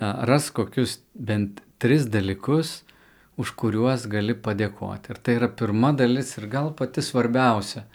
Ras 0.00 0.48
kokius 0.56 1.00
bent 1.12 1.60
tris 1.80 2.06
dalykus, 2.06 2.80
už 3.40 3.54
kuriuos 3.56 4.04
gali 4.12 4.36
padėkoti. 4.36 5.14
Ir 5.14 5.24
tai 5.24 5.38
yra 5.40 5.48
pirma 5.48 5.94
dalis 5.96 6.36
ir 6.36 6.46
gal 6.52 6.74
pati 6.76 7.02
svarbiausia 7.04 7.86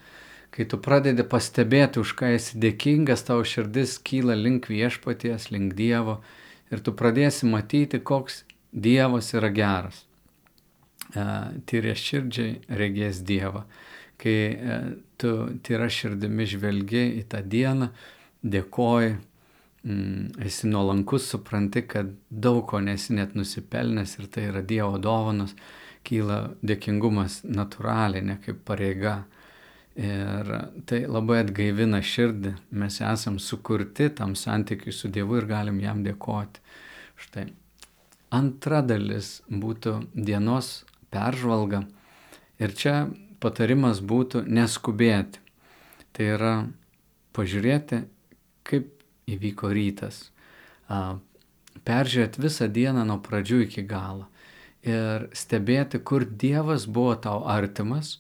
Kai 0.56 0.64
tu 0.72 0.78
pradedi 0.80 1.24
pastebėti, 1.28 2.00
už 2.00 2.14
ką 2.16 2.30
esi 2.38 2.56
dėkingas, 2.64 3.26
tavo 3.28 3.44
širdis 3.44 3.98
kyla 4.08 4.38
link 4.40 4.70
viešpaties, 4.72 5.50
link 5.52 5.74
Dievo 5.76 6.22
ir 6.72 6.80
tu 6.80 6.94
pradėsi 6.96 7.50
matyti, 7.52 8.00
koks 8.00 8.46
Dievas 8.72 9.34
yra 9.36 9.50
geras. 9.52 10.06
E, 11.12 11.26
tyrė 11.68 11.98
širdžiai 12.00 12.78
regės 12.80 13.20
Dievą. 13.28 13.66
Kai 14.16 14.38
e, 14.56 14.80
tu 15.20 15.34
tyra 15.60 15.90
širdimi 15.92 16.48
žvelgi 16.48 17.04
į 17.20 17.26
tą 17.36 17.44
dieną, 17.44 17.92
dėkoji, 18.56 19.18
mm, 19.86 20.42
esi 20.46 20.68
nuolankus, 20.68 21.30
supranti, 21.32 21.86
kad 21.88 22.12
daug 22.30 22.66
ko 22.70 22.82
nesi 22.84 23.16
net 23.16 23.36
nusipelnęs 23.38 24.18
ir 24.20 24.30
tai 24.34 24.50
yra 24.52 24.64
Dievo 24.66 25.00
dovanas, 25.02 25.56
kyla 26.06 26.40
dėkingumas 26.66 27.44
natūraliai, 27.48 28.26
ne 28.26 28.38
kaip 28.44 28.62
pareiga. 28.68 29.24
Ir 29.96 30.50
tai 30.90 31.06
labai 31.08 31.40
atgaivina 31.46 32.02
širdį. 32.04 32.52
Mes 32.76 32.98
esam 33.00 33.38
sukurti 33.40 34.10
tam 34.18 34.34
santykiui 34.36 34.92
su 34.92 35.08
Dievu 35.08 35.38
ir 35.40 35.48
galim 35.48 35.80
jam 35.80 36.02
dėkoti. 36.04 36.60
Štai. 37.16 37.46
Antra 38.36 38.82
dalis 38.84 39.38
būtų 39.48 39.96
dienos 40.12 40.82
peržvalga. 41.16 41.86
Ir 42.60 42.76
čia 42.76 43.06
patarimas 43.40 44.02
būtų 44.04 44.44
neskubėti. 44.52 45.40
Tai 46.16 46.28
yra 46.36 46.54
pažiūrėti, 47.36 48.02
kaip 48.68 48.95
įvyko 49.32 49.72
rytas. 49.76 50.30
Peržiūrėti 51.86 52.42
visą 52.42 52.70
dieną 52.72 53.06
nuo 53.08 53.20
pradžių 53.26 53.62
iki 53.66 53.84
galo. 53.90 54.30
Ir 54.86 55.28
stebėti, 55.34 56.00
kur 56.06 56.26
Dievas 56.26 56.86
buvo 56.86 57.16
tau 57.18 57.42
artimas, 57.50 58.20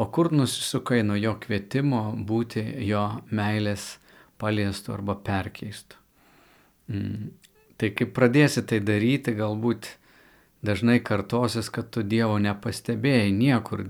o 0.00 0.08
kur 0.10 0.32
nusisukai 0.34 1.04
nuo 1.06 1.16
jo 1.18 1.36
kvietimo 1.38 2.02
būti 2.26 2.64
jo 2.88 3.04
meilės 3.30 3.92
paliestų 4.40 4.96
arba 4.96 5.14
perkeistų. 5.14 5.98
Mm. 6.90 7.30
Tai 7.80 7.90
kai 7.96 8.06
pradėsi 8.12 8.64
tai 8.68 8.80
daryti, 8.84 9.32
galbūt 9.36 9.86
dažnai 10.66 10.98
kartosis, 11.00 11.70
kad 11.72 11.88
tu 11.94 12.02
Dievo 12.02 12.36
nepastebėjai 12.42 13.30
niekur, 13.32 13.86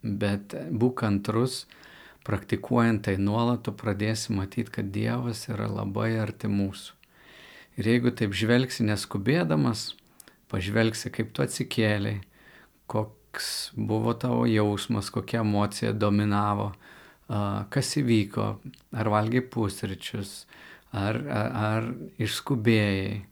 bet 0.00 0.54
būk 0.70 1.00
kantrus, 1.02 1.64
praktikuojant 2.24 3.04
tai 3.06 3.16
nuolat, 3.20 3.62
tu 3.66 3.72
pradėsi 3.76 4.32
matyti, 4.34 4.72
kad 4.78 4.88
Dievas 4.94 5.44
yra 5.52 5.68
labai 5.68 6.14
arti 6.20 6.48
mūsų. 6.48 6.96
Ir 7.78 7.90
jeigu 7.90 8.12
taip 8.14 8.34
žvelgsi 8.36 8.86
neskubėdamas, 8.86 9.92
pažvelgsi, 10.52 11.10
kaip 11.12 11.34
tu 11.34 11.42
atsikėliai, 11.44 12.22
koks 12.90 13.50
buvo 13.74 14.14
tavo 14.14 14.44
jausmas, 14.48 15.10
kokia 15.12 15.42
emocija 15.42 15.92
dominavo, 15.92 16.70
kas 17.74 17.94
įvyko, 18.00 18.48
ar 18.94 19.10
valgiai 19.10 19.42
pusryčius, 19.42 20.44
ar, 20.94 21.18
ar, 21.18 21.52
ar 21.66 21.92
išskubėjai, 22.22 23.22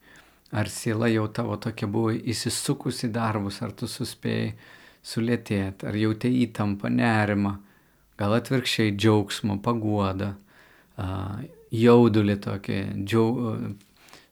ar 0.52 0.68
siela 0.68 1.08
jau 1.12 1.28
tavo 1.32 1.56
tokia 1.56 1.88
buvo 1.88 2.12
įsisukusi 2.12 3.12
darbus, 3.14 3.62
ar 3.62 3.72
tu 3.72 3.88
suspėjai 3.88 4.56
sulėtėti, 5.02 5.86
ar 5.86 5.96
jautė 5.98 6.32
įtampą, 6.44 6.90
nerimą 6.92 7.60
gal 8.22 8.36
atvirkščiai 8.38 8.94
džiaugsmo, 8.94 9.58
paguodą, 9.64 10.32
jaudulį 11.74 12.36
tokį, 12.46 12.78
džiau, 13.02 13.54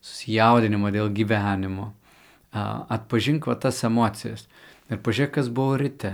susijaudinimą 0.01 0.93
dėl 0.95 1.11
gyvenimo. 1.15 1.91
Atpažink 2.51 3.47
va 3.47 3.57
tas 3.59 3.83
emocijas 3.87 4.47
ir 4.91 5.01
pažiūrėk, 5.03 5.35
kas 5.39 5.51
buvo 5.51 5.77
ryte. 5.79 6.13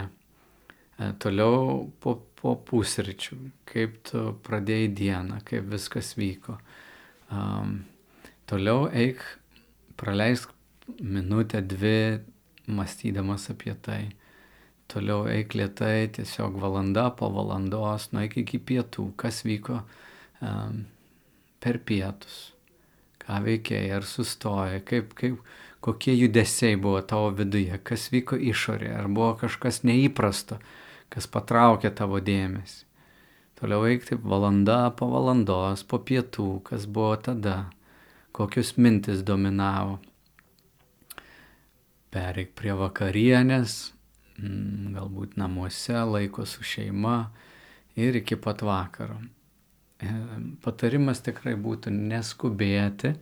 Toliau 1.21 1.85
po, 2.01 2.17
po 2.41 2.55
pusryčių, 2.65 3.37
kaip 3.69 3.99
tu 4.09 4.23
pradėjai 4.45 4.89
dieną, 4.97 5.41
kaip 5.45 5.67
viskas 5.69 6.15
vyko. 6.17 6.57
Um, 7.29 7.83
toliau 8.49 8.87
eik, 8.89 9.21
praleisk 9.99 10.53
minutę, 10.97 11.61
dvi, 11.61 12.23
mąstydamas 12.65 13.51
apie 13.53 13.75
tai 13.85 14.01
toliau 14.91 15.25
eik 15.31 15.55
lietai, 15.57 16.07
tiesiog 16.15 16.57
valanda 16.61 17.09
po 17.15 17.29
valandos, 17.33 18.09
nueik 18.15 18.37
iki 18.43 18.59
pietų, 18.59 19.11
kas 19.19 19.43
vyko 19.47 19.81
um, 20.41 20.85
per 21.63 21.79
pietus, 21.83 22.37
ką 23.23 23.41
veikėjai, 23.45 23.93
ar 23.97 24.07
sustojai, 24.07 24.81
kaip, 24.87 25.13
kaip, 25.19 25.39
kokie 25.83 26.15
judesiai 26.15 26.79
buvo 26.79 27.01
tavo 27.03 27.31
viduje, 27.35 27.79
kas 27.83 28.07
vyko 28.13 28.39
išorėje, 28.39 28.95
ar 28.95 29.09
buvo 29.11 29.33
kažkas 29.43 29.83
neįprasto, 29.87 30.59
kas 31.13 31.29
patraukė 31.31 31.91
tavo 31.95 32.21
dėmesį. 32.23 32.83
Toliau 33.57 33.87
eik 33.89 34.03
taip 34.05 34.21
valanda 34.21 34.91
po 34.93 35.07
valandos, 35.09 35.81
po 35.81 35.97
pietų, 35.97 36.59
kas 36.67 36.85
buvo 36.85 37.15
tada, 37.17 37.71
kokius 38.37 38.75
mintis 38.77 39.23
dominavo. 39.25 39.97
Pereik 42.13 42.53
prie 42.55 42.75
vakarienės, 42.77 43.96
galbūt 44.37 45.37
namuose, 45.37 45.97
laiko 46.05 46.45
su 46.45 46.63
šeima 46.63 47.29
ir 47.97 48.19
iki 48.19 48.37
pat 48.37 48.61
vakaro. 48.61 49.17
E, 49.97 50.11
patarimas 50.61 51.23
tikrai 51.25 51.55
būtų 51.57 51.93
neskubėti, 51.95 53.15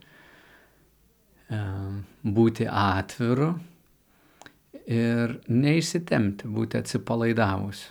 e, 1.47 1.61
būti 2.23 2.67
atviru 2.67 3.53
ir 4.85 5.37
neįsitemti, 5.47 6.51
būti 6.51 6.81
atsipalaidavus. 6.81 7.87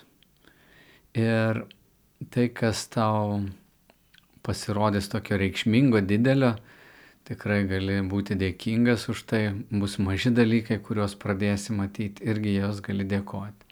Ir 1.17 1.63
tai, 2.29 2.49
kas 2.53 2.85
tau 2.93 3.41
pasirodys 4.45 5.09
tokio 5.09 5.39
reikšmingo, 5.41 6.03
didelio, 6.05 6.53
tikrai 7.25 7.63
gali 7.69 7.99
būti 8.05 8.37
dėkingas 8.37 9.07
už 9.11 9.23
tai, 9.29 9.43
bus 9.69 9.97
maži 10.01 10.31
dalykai, 10.35 10.77
kuriuos 10.83 11.17
pradėsi 11.21 11.73
matyti, 11.73 12.25
irgi 12.27 12.57
jos 12.59 12.81
gali 12.85 13.07
dėkoti. 13.07 13.65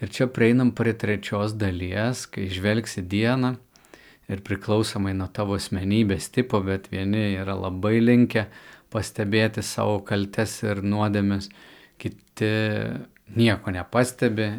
Ir 0.00 0.08
čia 0.08 0.30
prieinam 0.32 0.70
prie 0.72 0.94
trečios 0.96 1.52
dalies, 1.60 2.24
kai 2.24 2.46
žvelgsi 2.48 3.04
dieną 3.04 3.54
ir 4.32 4.40
priklausomai 4.46 5.12
nuo 5.16 5.28
tavo 5.28 5.58
asmenybės 5.60 6.30
tipo, 6.32 6.62
bet 6.64 6.88
vieni 6.92 7.34
yra 7.34 7.56
labai 7.58 7.98
linkę 8.00 8.46
pastebėti 8.90 9.62
savo 9.66 10.00
kaltes 10.06 10.56
ir 10.64 10.80
nuodėmes, 10.80 11.50
kiti 12.00 12.52
nieko 13.36 13.74
nepastebi 13.76 14.54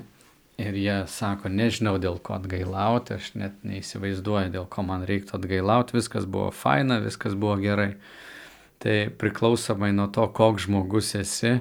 ir 0.62 0.78
jie 0.78 0.98
sako, 1.10 1.50
nežinau 1.50 1.98
dėl 2.02 2.20
ko 2.24 2.36
atgailauti, 2.38 3.18
aš 3.18 3.32
net 3.40 3.64
neįsivaizduoju, 3.68 4.54
dėl 4.54 4.68
ko 4.72 4.86
man 4.88 5.06
reiktų 5.10 5.40
atgailauti, 5.40 5.98
viskas 5.98 6.28
buvo 6.30 6.52
faina, 6.56 7.00
viskas 7.04 7.36
buvo 7.38 7.58
gerai. 7.62 7.96
Tai 8.82 8.98
priklausomai 9.22 9.92
nuo 9.94 10.08
to, 10.14 10.26
koks 10.34 10.66
žmogus 10.68 11.14
esi, 11.20 11.58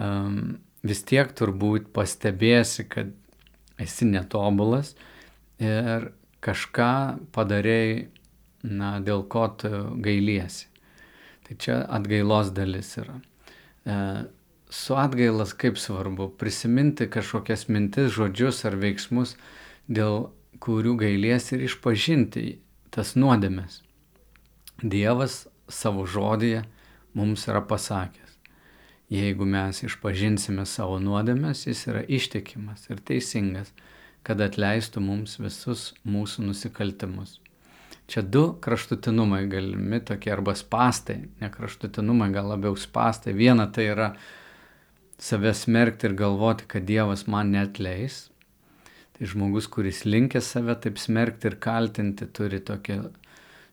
um, 0.00 0.56
vis 0.84 1.02
tiek 1.04 1.32
turbūt 1.36 1.90
pastebėsi, 1.96 2.86
kad 2.88 3.12
esi 3.80 4.08
netobulas 4.08 4.94
ir 5.60 6.10
kažką 6.44 6.94
padarėjai, 7.34 8.06
na, 8.64 8.96
dėl 9.04 9.26
ko 9.28 9.48
tu 9.60 9.70
gailiesi. 10.04 10.68
Tai 11.44 11.56
čia 11.60 11.82
atgailos 11.92 12.52
dalis 12.56 12.94
yra. 13.00 13.18
E, 13.84 13.96
su 14.74 14.96
atgailas 14.98 15.52
kaip 15.54 15.78
svarbu 15.78 16.28
prisiminti 16.38 17.06
kažkokias 17.10 17.68
mintis, 17.68 18.10
žodžius 18.16 18.64
ar 18.66 18.74
veiksmus, 18.80 19.36
dėl 19.86 20.28
kurių 20.64 20.96
gailies 20.98 21.52
ir 21.54 21.62
išpažinti 21.68 22.58
tas 22.94 23.14
nuodėmes. 23.14 23.82
Dievas 24.82 25.44
savo 25.70 26.08
žodėje 26.10 26.64
mums 27.14 27.46
yra 27.46 27.62
pasakęs, 27.62 28.34
jeigu 29.14 29.46
mes 29.46 29.84
išpažinsime 29.86 30.66
savo 30.66 30.98
nuodėmes, 30.98 31.66
jis 31.68 31.86
yra 31.92 32.02
ištikimas 32.02 32.88
ir 32.90 32.98
teisingas, 32.98 33.70
kad 34.26 34.40
atleistų 34.42 35.02
mums 35.04 35.38
visus 35.38 35.92
mūsų 36.02 36.48
nusikaltimus. 36.50 37.38
Čia 38.10 38.20
du 38.26 38.48
kraštutinumai 38.60 39.46
galimi 39.48 40.00
tokie 40.04 40.32
arba 40.34 40.52
spastai, 40.58 41.22
ne 41.40 41.48
kraštutinumai, 41.52 42.32
gal 42.34 42.50
labiau 42.52 42.76
spastai. 42.76 43.32
Viena 43.36 43.64
tai 43.72 43.86
yra 43.94 44.08
save 45.18 45.54
smerkti 45.54 46.08
ir 46.08 46.14
galvoti, 46.18 46.66
kad 46.68 46.86
Dievas 46.88 47.26
man 47.26 47.52
net 47.54 47.78
leis. 47.78 48.28
Tai 49.14 49.28
žmogus, 49.30 49.68
kuris 49.70 50.02
linkė 50.04 50.42
save 50.42 50.74
taip 50.82 50.98
smerkti 50.98 51.50
ir 51.50 51.58
kaltinti, 51.62 52.26
turi 52.26 52.58
tokį 52.58 52.98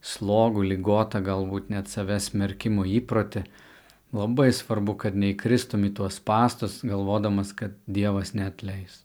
slogų, 0.02 0.66
lygotą, 0.74 1.22
galbūt 1.26 1.72
net 1.74 1.90
savęs 1.90 2.32
smerkimo 2.32 2.86
įprotį. 2.86 3.46
Labai 4.14 4.50
svarbu, 4.54 4.98
kad 5.00 5.16
neįkristum 5.16 5.86
į 5.88 5.94
tuos 5.98 6.20
pastus, 6.20 6.82
galvodamas, 6.84 7.54
kad 7.56 7.78
Dievas 7.88 8.34
net 8.36 8.62
leis. 8.66 9.02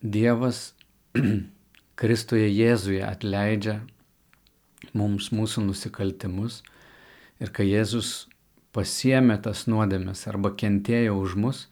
Dievas 0.00 0.72
Kristuje 2.00 2.46
Jėzuje 2.50 3.02
atleidžia 3.06 3.80
mums 4.94 5.30
mūsų 5.34 5.64
nusikaltimus 5.68 6.62
ir 7.42 7.52
kai 7.54 7.68
Jėzus 7.68 8.26
pasiemė 8.74 9.38
tas 9.46 9.64
nuodėmes 9.70 10.26
arba 10.30 10.50
kentėjo 10.58 11.16
už 11.22 11.38
mus, 11.38 11.64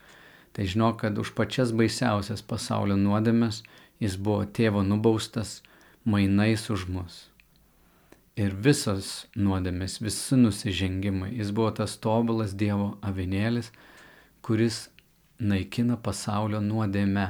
tai 0.55 0.69
žinok, 0.71 1.03
kad 1.05 1.19
už 1.19 1.35
pačias 1.37 1.73
baisiausias 1.77 2.45
pasaulio 2.47 2.97
nuodėmes 3.01 3.63
jis 4.03 4.17
buvo 4.19 4.45
tėvo 4.47 4.83
nubaustas 4.87 5.61
mainais 6.05 6.67
už 6.71 6.89
mus. 6.91 7.19
Ir 8.33 8.55
visas 8.65 9.27
nuodėmės, 9.37 9.99
visi 10.01 10.39
nusižengimai, 10.41 11.31
jis 11.37 11.53
buvo 11.53 11.71
tas 11.83 11.99
tobulas 12.01 12.55
Dievo 12.57 12.95
avinėlis, 13.05 13.69
kuris 14.43 14.87
naikina 15.39 15.99
pasaulio 16.01 16.63
nuodėme. 16.65 17.29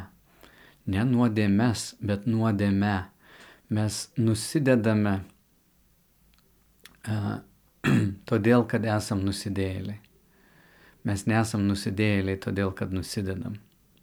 Ne 0.86 1.04
nuodėmes, 1.06 1.94
bet 2.00 2.26
nuodėme. 2.26 2.94
Mes 3.72 3.98
nusidedame 4.18 5.14
uh, 7.08 7.40
todėl, 8.30 8.64
kad 8.70 8.84
esam 8.86 9.22
nusidėjėliai. 9.26 9.98
Mes 11.08 11.24
nesam 11.26 11.64
nusidėjėliai 11.66 12.38
todėl, 12.42 12.70
kad 12.78 12.92
nusidedam, 12.94 13.56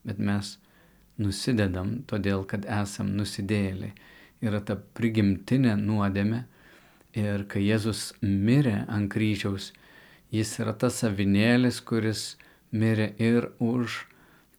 bet 0.03 0.19
mes 0.19 0.57
nusidedam 1.19 1.99
todėl, 2.09 2.43
kad 2.43 2.67
esam 2.67 3.13
nusidėjėliai. 3.15 3.93
Yra 4.43 4.59
ta 4.63 4.75
prigimtinė 4.75 5.77
nuodėmė 5.79 6.43
ir 7.19 7.45
kai 7.51 7.63
Jėzus 7.63 8.13
mirė 8.23 8.83
ant 8.87 9.11
kryžiaus, 9.11 9.71
jis 10.31 10.51
yra 10.59 10.75
tas 10.75 10.99
savinėlis, 11.03 11.79
kuris 11.79 12.35
mirė 12.71 13.13
ir 13.19 13.49
už 13.63 14.03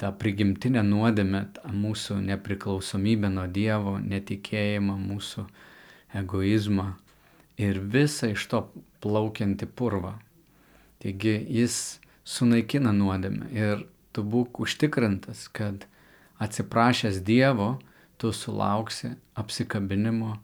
tą 0.01 0.11
prigimtinę 0.17 0.83
nuodėmę, 0.85 1.45
tą 1.57 1.73
mūsų 1.77 2.23
nepriklausomybę 2.25 3.29
nuo 3.33 3.47
Dievo, 3.53 3.99
netikėjimą, 4.01 4.97
mūsų 5.13 5.45
egoizmą 6.21 6.91
ir 7.61 7.81
visą 7.93 8.33
iš 8.33 8.47
to 8.51 8.65
plaukianti 9.05 9.69
purvą. 9.69 10.17
Taigi 11.01 11.37
jis 11.61 12.01
sunaikina 12.25 12.93
nuodėmę 12.97 13.49
ir 13.57 13.87
tu 14.17 14.25
būk 14.27 14.63
užtikrintas, 14.65 15.47
kad 15.53 15.87
atsiprašęs 16.41 17.21
Dievo, 17.25 17.79
tu 18.21 18.33
sulauksi 18.37 19.15
apsikabinimo, 19.39 20.37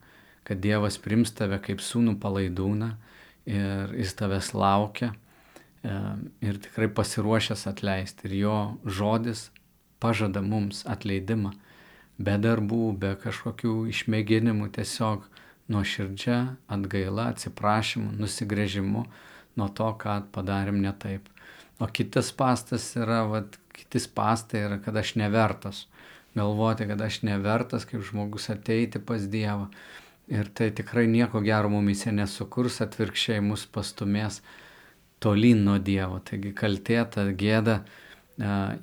kad 0.47 0.61
Dievas 0.65 0.97
prims 1.03 1.33
tave 1.37 1.59
kaip 1.61 1.83
sūnų 1.85 2.17
palaidūną 2.23 2.93
ir 3.51 3.93
jis 3.99 4.15
tavęs 4.19 4.53
laukia 4.57 5.13
e, 5.13 5.97
ir 6.47 6.61
tikrai 6.63 6.89
pasiruošęs 6.89 7.67
atleisti. 7.69 8.29
Ir 8.31 8.37
jo 8.41 8.59
žodis 8.85 9.51
pažada 10.01 10.43
mums 10.43 10.85
atleidimą 10.89 11.53
be 12.17 12.37
darbų, 12.41 12.95
be 12.97 13.13
kažkokių 13.21 13.75
išmėginimų, 13.93 14.71
tiesiog 14.77 15.27
nuoširdžia 15.73 16.39
atgaila, 16.71 17.31
atsiprašymu, 17.35 18.13
nusigrėžimu 18.21 19.05
nuo 19.57 19.69
to, 19.75 19.89
ką 20.01 20.21
padarėm 20.35 20.79
ne 20.85 20.93
taip. 21.01 21.29
O 21.81 21.89
kitas 21.93 22.31
pastas 22.33 22.89
yra, 22.97 23.25
vat, 23.29 23.59
kitis 23.77 24.07
pastai 24.09 24.65
yra, 24.69 24.79
kad 24.81 24.97
aš 24.97 25.17
nevertas. 25.21 25.85
Galvoti, 26.37 26.87
kad 26.89 27.01
aš 27.01 27.23
nevertas 27.25 27.87
kaip 27.89 28.05
žmogus 28.05 28.51
ateiti 28.53 29.01
pas 29.01 29.25
Dievą. 29.33 29.71
Ir 30.29 30.49
tai 30.53 30.71
tikrai 30.75 31.07
nieko 31.07 31.41
gero 31.45 31.71
mumise 31.71 32.13
nesukurs, 32.13 32.81
atvirkščiai 32.85 33.43
mus 33.45 33.67
pastumės 33.73 34.41
tolyn 35.23 35.63
nuo 35.65 35.77
Dievo. 35.79 36.19
Taigi 36.25 36.53
kaltėta, 36.57 37.29
gėda, 37.39 37.81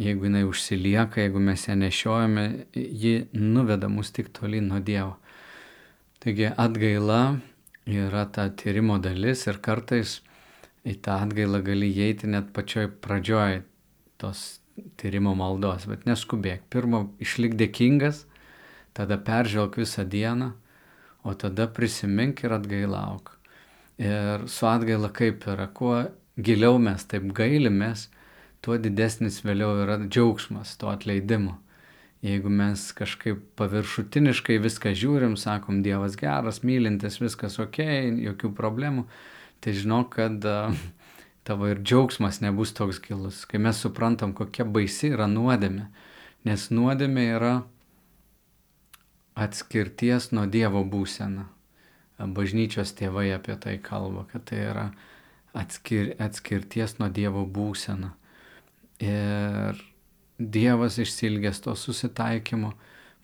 jeigu 0.01 0.29
jinai 0.29 0.45
užsilieka, 0.49 1.21
jeigu 1.25 1.41
mes 1.43 1.67
ją 1.67 1.75
nešiojame, 1.77 2.45
ji 2.73 3.15
nuveda 3.33 3.89
mus 3.89 4.13
tik 4.15 4.31
tolyn 4.33 4.71
nuo 4.71 4.79
Dievo. 4.79 5.17
Taigi 6.23 6.47
atgaila 6.55 7.41
yra 7.85 8.23
ta 8.31 8.45
tyrimo 8.47 8.95
dalis 9.03 9.41
ir 9.51 9.57
kartais 9.59 10.21
į 10.87 10.93
tą 11.03 11.17
atgailą 11.25 11.59
gali 11.65 11.89
įeiti 11.91 12.29
net 12.31 12.53
pačioj 12.55 12.85
pradžioj 13.03 13.57
tos 14.23 14.43
tyrimo 14.95 15.33
maldos, 15.35 15.83
bet 15.91 16.05
neskubėk. 16.07 16.63
Pirma, 16.71 17.01
išlik 17.19 17.57
dėkingas, 17.59 18.23
tada 18.95 19.17
peržvelg 19.19 19.75
visą 19.81 20.05
dieną, 20.07 20.53
o 21.27 21.35
tada 21.35 21.67
prisimink 21.67 22.45
ir 22.47 22.55
atgailauk. 22.55 23.33
Ir 23.99 24.47
su 24.47 24.67
atgaila 24.71 25.11
kaip 25.11 25.43
yra, 25.51 25.67
kuo 25.67 26.05
giliau 26.39 26.79
mes 26.79 27.03
taip 27.03 27.27
gailimės, 27.35 28.07
tuo 28.63 28.79
didesnis 28.79 29.43
vėliau 29.43 29.83
yra 29.83 29.99
džiaugsmas 30.07 30.77
to 30.79 30.87
atleidimo. 30.87 31.59
Jeigu 32.23 32.47
mes 32.47 32.79
kažkaip 32.95 33.41
paviršutiniškai 33.59 34.55
viską 34.63 34.93
žiūrim, 34.95 35.33
sakom, 35.35 35.81
Dievas 35.83 36.15
geras, 36.15 36.61
mylintis, 36.63 37.19
viskas 37.19 37.59
ok, 37.59 37.81
jokių 38.29 38.53
problemų, 38.55 39.03
tai 39.59 39.73
žinok, 39.75 40.15
kad 40.15 40.47
tavo 41.47 41.67
ir 41.67 41.83
džiaugsmas 41.83 42.39
nebus 42.39 42.71
toks 42.77 43.01
gilus, 43.03 43.43
kai 43.43 43.59
mes 43.59 43.83
suprantam, 43.83 44.31
kokia 44.31 44.63
baisi 44.63 45.11
yra 45.11 45.27
nuodėmė. 45.27 45.89
Nes 46.47 46.69
nuodėmė 46.71 47.27
yra 47.35 47.53
atskirties 49.35 50.31
nuo 50.31 50.47
Dievo 50.47 50.83
būsena. 50.87 51.49
Bažnyčios 52.23 52.93
tėvai 52.95 53.33
apie 53.35 53.55
tai 53.59 53.77
kalba, 53.83 54.23
kad 54.31 54.45
tai 54.47 54.63
yra 54.69 54.91
atskir, 55.51 56.13
atskirties 56.23 56.99
nuo 57.01 57.09
Dievo 57.11 57.43
būsena. 57.43 58.13
Ir 59.03 59.81
Dievas 60.37 60.97
išsilgęs 60.97 61.61
to 61.61 61.75
susitaikymo, 61.75 62.73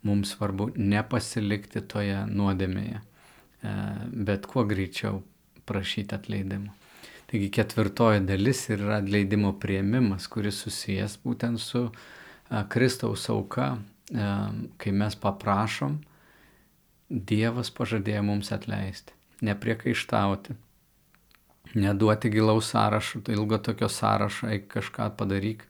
mums 0.06 0.36
svarbu 0.36 0.70
nepasilikti 0.78 1.82
toje 1.82 2.22
nuodėmėje, 2.30 3.00
e, 3.00 3.74
bet 4.14 4.46
kuo 4.48 4.64
greičiau 4.68 5.24
prašyti 5.70 6.16
atleidimo. 6.16 6.76
Taigi 7.30 7.50
ketvirtoji 7.54 8.24
dalis 8.26 8.64
yra 8.74 8.98
atleidimo 8.98 9.52
prieimimas, 9.62 10.26
kuris 10.32 10.64
susijęs 10.64 11.20
būtent 11.26 11.62
su 11.62 11.84
a, 11.90 12.64
Kristaus 12.70 13.28
auka, 13.30 13.76
a, 13.78 14.30
kai 14.82 14.94
mes 14.96 15.18
paprašom, 15.20 16.00
Dievas 17.10 17.72
pažadėjo 17.74 18.22
mums 18.22 18.52
atleisti, 18.54 19.16
nepriekaištauti, 19.42 20.54
neduoti 21.74 22.30
gilaus 22.30 22.70
sąrašo, 22.70 23.24
ilgo 23.34 23.58
tokio 23.66 23.90
sąrašo, 23.90 24.50
eik 24.54 24.68
kažką 24.76 25.08
padaryk, 25.18 25.66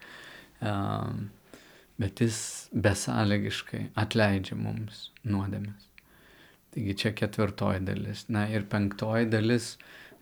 bet 0.59 2.21
jis 2.23 2.39
besąlygiškai 2.73 3.89
atleidžia 3.99 4.57
mums 4.59 5.09
nuodėmės. 5.27 5.87
Taigi 6.69 6.95
čia 7.01 7.11
ketvirtoji 7.17 7.81
dalis. 7.87 8.27
Na 8.29 8.45
ir 8.51 8.67
penktoji 8.69 9.29
dalis 9.31 9.73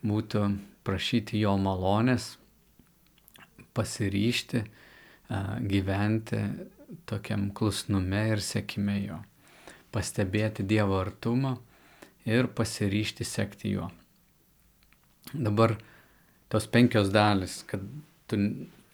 būtų 0.05 0.45
prašyti 0.87 1.41
jo 1.41 1.57
malonės, 1.59 2.37
pasiryšti 3.75 4.63
gyventi 5.67 6.39
tokiam 7.09 7.49
klusnume 7.51 8.21
ir 8.31 8.41
sėkime 8.43 8.95
jo, 9.03 9.17
pastebėti 9.91 10.63
Dievo 10.67 11.01
artumą 11.01 11.57
ir 12.27 12.47
pasiryšti 12.55 13.27
sekti 13.27 13.73
juo. 13.75 13.89
Dabar 15.33 15.75
tos 16.47 16.67
penkios 16.71 17.11
dalis, 17.11 17.59
kad 17.67 17.83
tu 18.31 18.39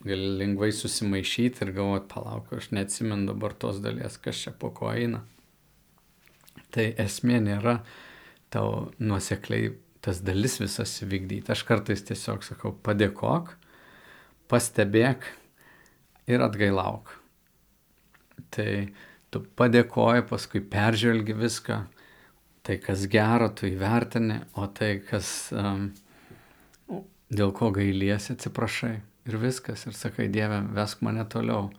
gali 0.04 0.34
lengvai 0.40 0.72
susimaišyti 0.76 1.64
ir 1.66 1.74
galvoti, 1.76 2.10
palauk, 2.12 2.52
aš 2.58 2.72
neatsimenu 2.76 3.30
dabar 3.32 3.56
tos 3.56 3.80
dalies, 3.84 4.18
kas 4.22 4.42
čia 4.46 4.54
po 4.60 4.72
ko 4.76 4.92
eina. 4.92 5.24
Tai 6.74 6.90
esmė 7.00 7.40
nėra 7.44 7.78
tau 8.54 8.92
nuosekliai 9.02 9.72
tas 10.04 10.20
dalis 10.26 10.60
visas 10.60 10.92
įvykdyti. 11.06 11.52
Aš 11.54 11.64
kartais 11.68 12.04
tiesiog 12.04 12.44
sakau, 12.44 12.74
padėkok, 12.84 13.54
pastebėk 14.52 15.30
ir 16.28 16.44
atgailauk. 16.44 17.14
Tai 18.54 18.70
tu 19.32 19.42
padėkoji, 19.58 20.26
paskui 20.30 20.62
peržvelgi 20.74 21.38
viską, 21.38 21.80
tai 22.64 22.78
kas 22.84 23.08
gero, 23.12 23.50
tu 23.56 23.70
įvertini, 23.70 24.42
o 24.60 24.68
tai 24.68 24.98
kas 25.08 25.28
um, 25.56 25.88
dėl 27.34 27.56
ko 27.56 27.72
gailiesi, 27.76 28.36
atsiprašai. 28.36 28.98
Ir 29.24 29.38
viskas, 29.40 29.86
ir 29.88 29.96
sakai, 29.96 30.28
Dieve, 30.28 30.60
vesk 30.76 31.04
mane 31.06 31.24
toliau, 31.32 31.70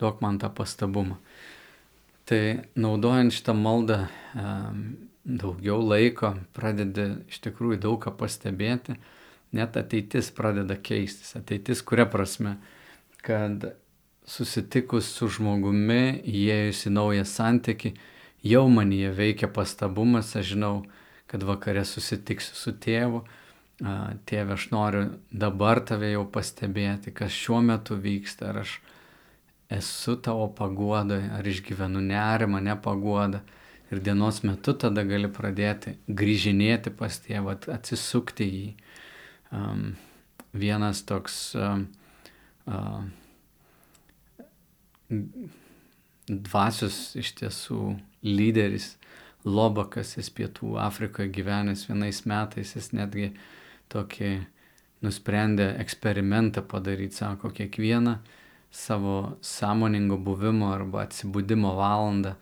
duok 0.00 0.20
man 0.20 0.38
tą 0.40 0.50
pastabumą. 0.52 1.16
Tai 2.28 2.42
naudojant 2.76 3.32
šitą 3.32 3.54
maldą, 3.56 4.02
daugiau 5.24 5.80
laiko, 5.80 6.34
pradedi 6.56 7.06
iš 7.32 7.40
tikrųjų 7.46 7.80
daug 7.82 7.98
ką 8.04 8.12
pastebėti, 8.20 8.98
net 9.56 9.76
ateitis 9.80 10.30
pradeda 10.36 10.76
keistis. 10.76 11.32
Ateitis 11.38 11.82
kuria 11.82 12.06
prasme, 12.10 12.58
kad 13.24 13.72
susitikus 14.28 15.08
su 15.10 15.28
žmogumi, 15.32 16.20
įėjus 16.22 16.86
į 16.86 16.94
naują 16.94 17.26
santyki, 17.26 17.94
jau 18.46 18.66
manyje 18.70 19.10
veikia 19.16 19.50
pastabumas, 19.52 20.36
aš 20.38 20.52
žinau, 20.54 20.74
kad 21.30 21.44
vakare 21.46 21.82
susitiksiu 21.86 22.56
su 22.58 22.74
tėvu, 22.76 23.24
tėve 24.28 24.56
aš 24.56 24.68
noriu 24.74 25.06
dabar 25.32 25.80
tave 25.80 26.12
jau 26.12 26.26
pastebėti, 26.28 27.14
kas 27.16 27.32
šiuo 27.32 27.60
metu 27.64 27.96
vyksta, 27.96 28.50
ar 28.50 28.62
aš 28.64 28.74
esu 29.70 30.16
tavo 30.20 30.48
paguodoje, 30.56 31.30
ar 31.32 31.46
išgyvenu 31.46 32.02
nerimą, 32.04 32.60
nepaguodą 32.66 33.40
ir 33.90 34.02
dienos 34.04 34.42
metu 34.46 34.74
tada 34.78 35.04
gali 35.06 35.30
pradėti 35.32 35.96
grįžinėti 36.06 36.92
pas 36.94 37.16
tėvą, 37.24 37.56
atsisukti 37.74 38.46
į 38.46 38.52
jį. 38.58 38.68
Um, 39.50 39.86
vienas 40.52 41.02
toks 41.06 41.38
um, 41.58 41.88
uh, 42.70 43.02
dvasios 46.30 47.16
iš 47.18 47.34
tiesų 47.40 47.96
lyderis, 48.26 48.96
Lobakas, 49.40 50.18
jis 50.18 50.28
pietų 50.36 50.74
Afrikoje 50.84 51.30
gyvenęs 51.32 51.86
vienais 51.88 52.18
metais, 52.28 52.74
jis 52.76 52.90
netgi 52.92 53.30
tokį 53.92 54.30
nusprendė 55.04 55.70
eksperimentą 55.80 56.62
padaryti, 56.68 57.16
sako, 57.22 57.50
kiekvieną 57.56 58.18
savo 58.70 59.36
sąmoningo 59.42 60.18
buvimo 60.18 60.72
arba 60.74 61.04
atsibūdimo 61.06 61.72
valandą 61.78 62.34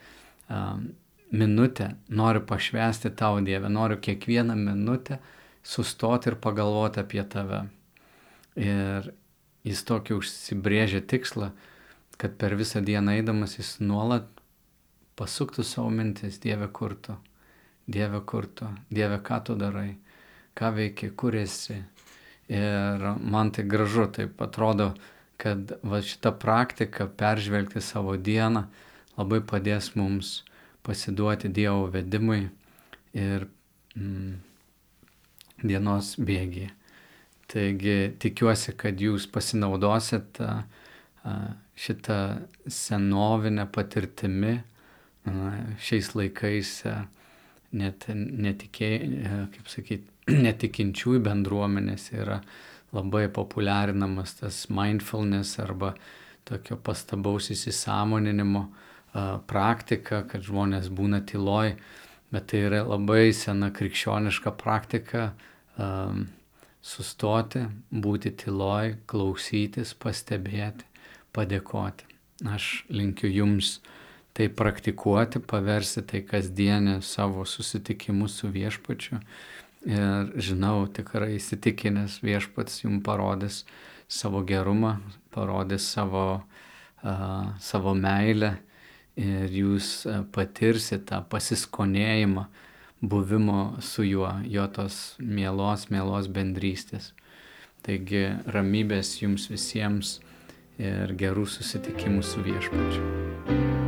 minutę. 1.32 1.94
Noriu 2.08 2.40
pašvesti 2.40 3.10
tau 3.10 3.40
Dievę, 3.44 3.68
noriu 3.68 3.96
kiekvieną 3.96 4.56
minutę 4.56 5.18
sustoti 5.62 6.30
ir 6.30 6.36
pagalvoti 6.36 7.00
apie 7.00 7.24
tave. 7.24 7.66
Ir 8.56 9.12
jis 9.64 9.84
tokį 9.86 10.16
užsibrėžė 10.18 11.02
tikslą, 11.08 11.52
kad 12.18 12.34
per 12.40 12.56
visą 12.58 12.82
dieną 12.84 13.18
eidamas 13.20 13.58
jis 13.58 13.76
nuolat 13.80 14.26
pasuktų 15.18 15.64
savo 15.66 15.90
mintis, 15.94 16.40
Dieve 16.42 16.68
kur 16.72 16.94
tu, 16.94 17.16
Dieve 17.86 18.20
kur 18.26 18.46
tu, 18.46 18.68
Dieve 18.90 19.20
ką 19.24 19.40
tu 19.44 19.56
darai, 19.58 19.98
ką 20.58 20.72
veiki, 20.74 21.12
kur 21.16 21.36
esi. 21.38 21.78
Ir 22.48 23.04
man 23.20 23.52
tai 23.52 23.66
gražu, 23.68 24.06
taip 24.12 24.40
atrodo, 24.42 24.92
kad 25.38 25.76
va 25.86 26.00
šita 26.02 26.32
praktika 26.40 27.06
peržvelgti 27.06 27.82
savo 27.84 28.16
dieną 28.16 28.64
labai 29.18 29.42
padės 29.44 29.92
mums 29.98 30.40
pasiduoti 30.86 31.50
Dievo 31.52 31.86
vedimui 31.92 32.48
ir 33.14 33.46
mm, 33.94 34.34
dienos 35.62 36.14
bėgiai. 36.18 36.72
Taigi 37.48 37.96
tikiuosi, 38.20 38.74
kad 38.76 39.00
jūs 39.00 39.24
pasinaudosit 39.32 40.40
šitą 41.78 42.18
senovinę 42.68 43.64
patirtimi, 43.72 44.58
šiais 45.80 46.12
laikais 46.16 46.72
net 47.72 48.04
netikė, 48.12 48.90
kaip 49.54 49.72
sakyti, 49.72 50.17
netikinčiųjų 50.46 51.22
bendruomenės 51.24 52.10
yra 52.16 52.42
labai 52.92 53.26
populiarinamas 53.32 54.38
tas 54.40 54.66
mindfulness 54.72 55.58
arba 55.60 55.94
tokio 56.48 56.78
pastabaus 56.80 57.50
įsisamoninimo 57.52 58.68
praktika, 59.48 60.22
kad 60.28 60.44
žmonės 60.44 60.88
būna 60.92 61.20
tyloj, 61.28 61.74
bet 62.32 62.48
tai 62.52 62.64
yra 62.68 62.82
labai 62.86 63.30
sena 63.36 63.70
krikščioniška 63.74 64.52
praktika 64.60 65.30
sustoti, 66.84 67.64
būti 67.90 68.32
tyloj, 68.44 68.96
klausytis, 69.10 69.94
pastebėti, 69.98 70.86
padėkoti. 71.36 72.06
Aš 72.48 72.84
linkiu 72.92 73.30
jums 73.32 73.78
tai 74.38 74.46
praktikuoti, 74.54 75.40
paversi 75.42 76.04
tai 76.06 76.22
kasdienį 76.22 77.00
savo 77.02 77.42
susitikimus 77.48 78.38
su 78.38 78.50
viešpačiu. 78.54 79.18
Ir 79.86 80.32
žinau, 80.42 80.88
tikrai 80.90 81.36
įsitikinęs 81.36 82.18
viešpats 82.24 82.82
jums 82.82 83.04
parodys 83.06 83.62
savo 84.10 84.42
gerumą, 84.42 84.96
parodys 85.30 85.86
savo, 85.86 86.42
uh, 87.04 87.52
savo 87.60 87.94
meilę 87.94 88.56
ir 89.18 89.50
jūs 89.50 90.06
patirsit 90.34 91.08
tą 91.10 91.22
pasiskonėjimą 91.30 92.46
buvimo 93.00 93.78
su 93.80 94.02
juo, 94.06 94.32
jo 94.46 94.66
tos 94.74 95.16
mielos, 95.18 95.88
mielos 95.90 96.30
bendrystės. 96.30 97.12
Taigi 97.82 98.24
ramybės 98.50 99.20
jums 99.22 99.46
visiems 99.50 100.18
ir 100.78 101.14
gerų 101.18 101.46
susitikimų 101.46 102.22
su 102.26 102.42
viešpačiu. 102.46 103.87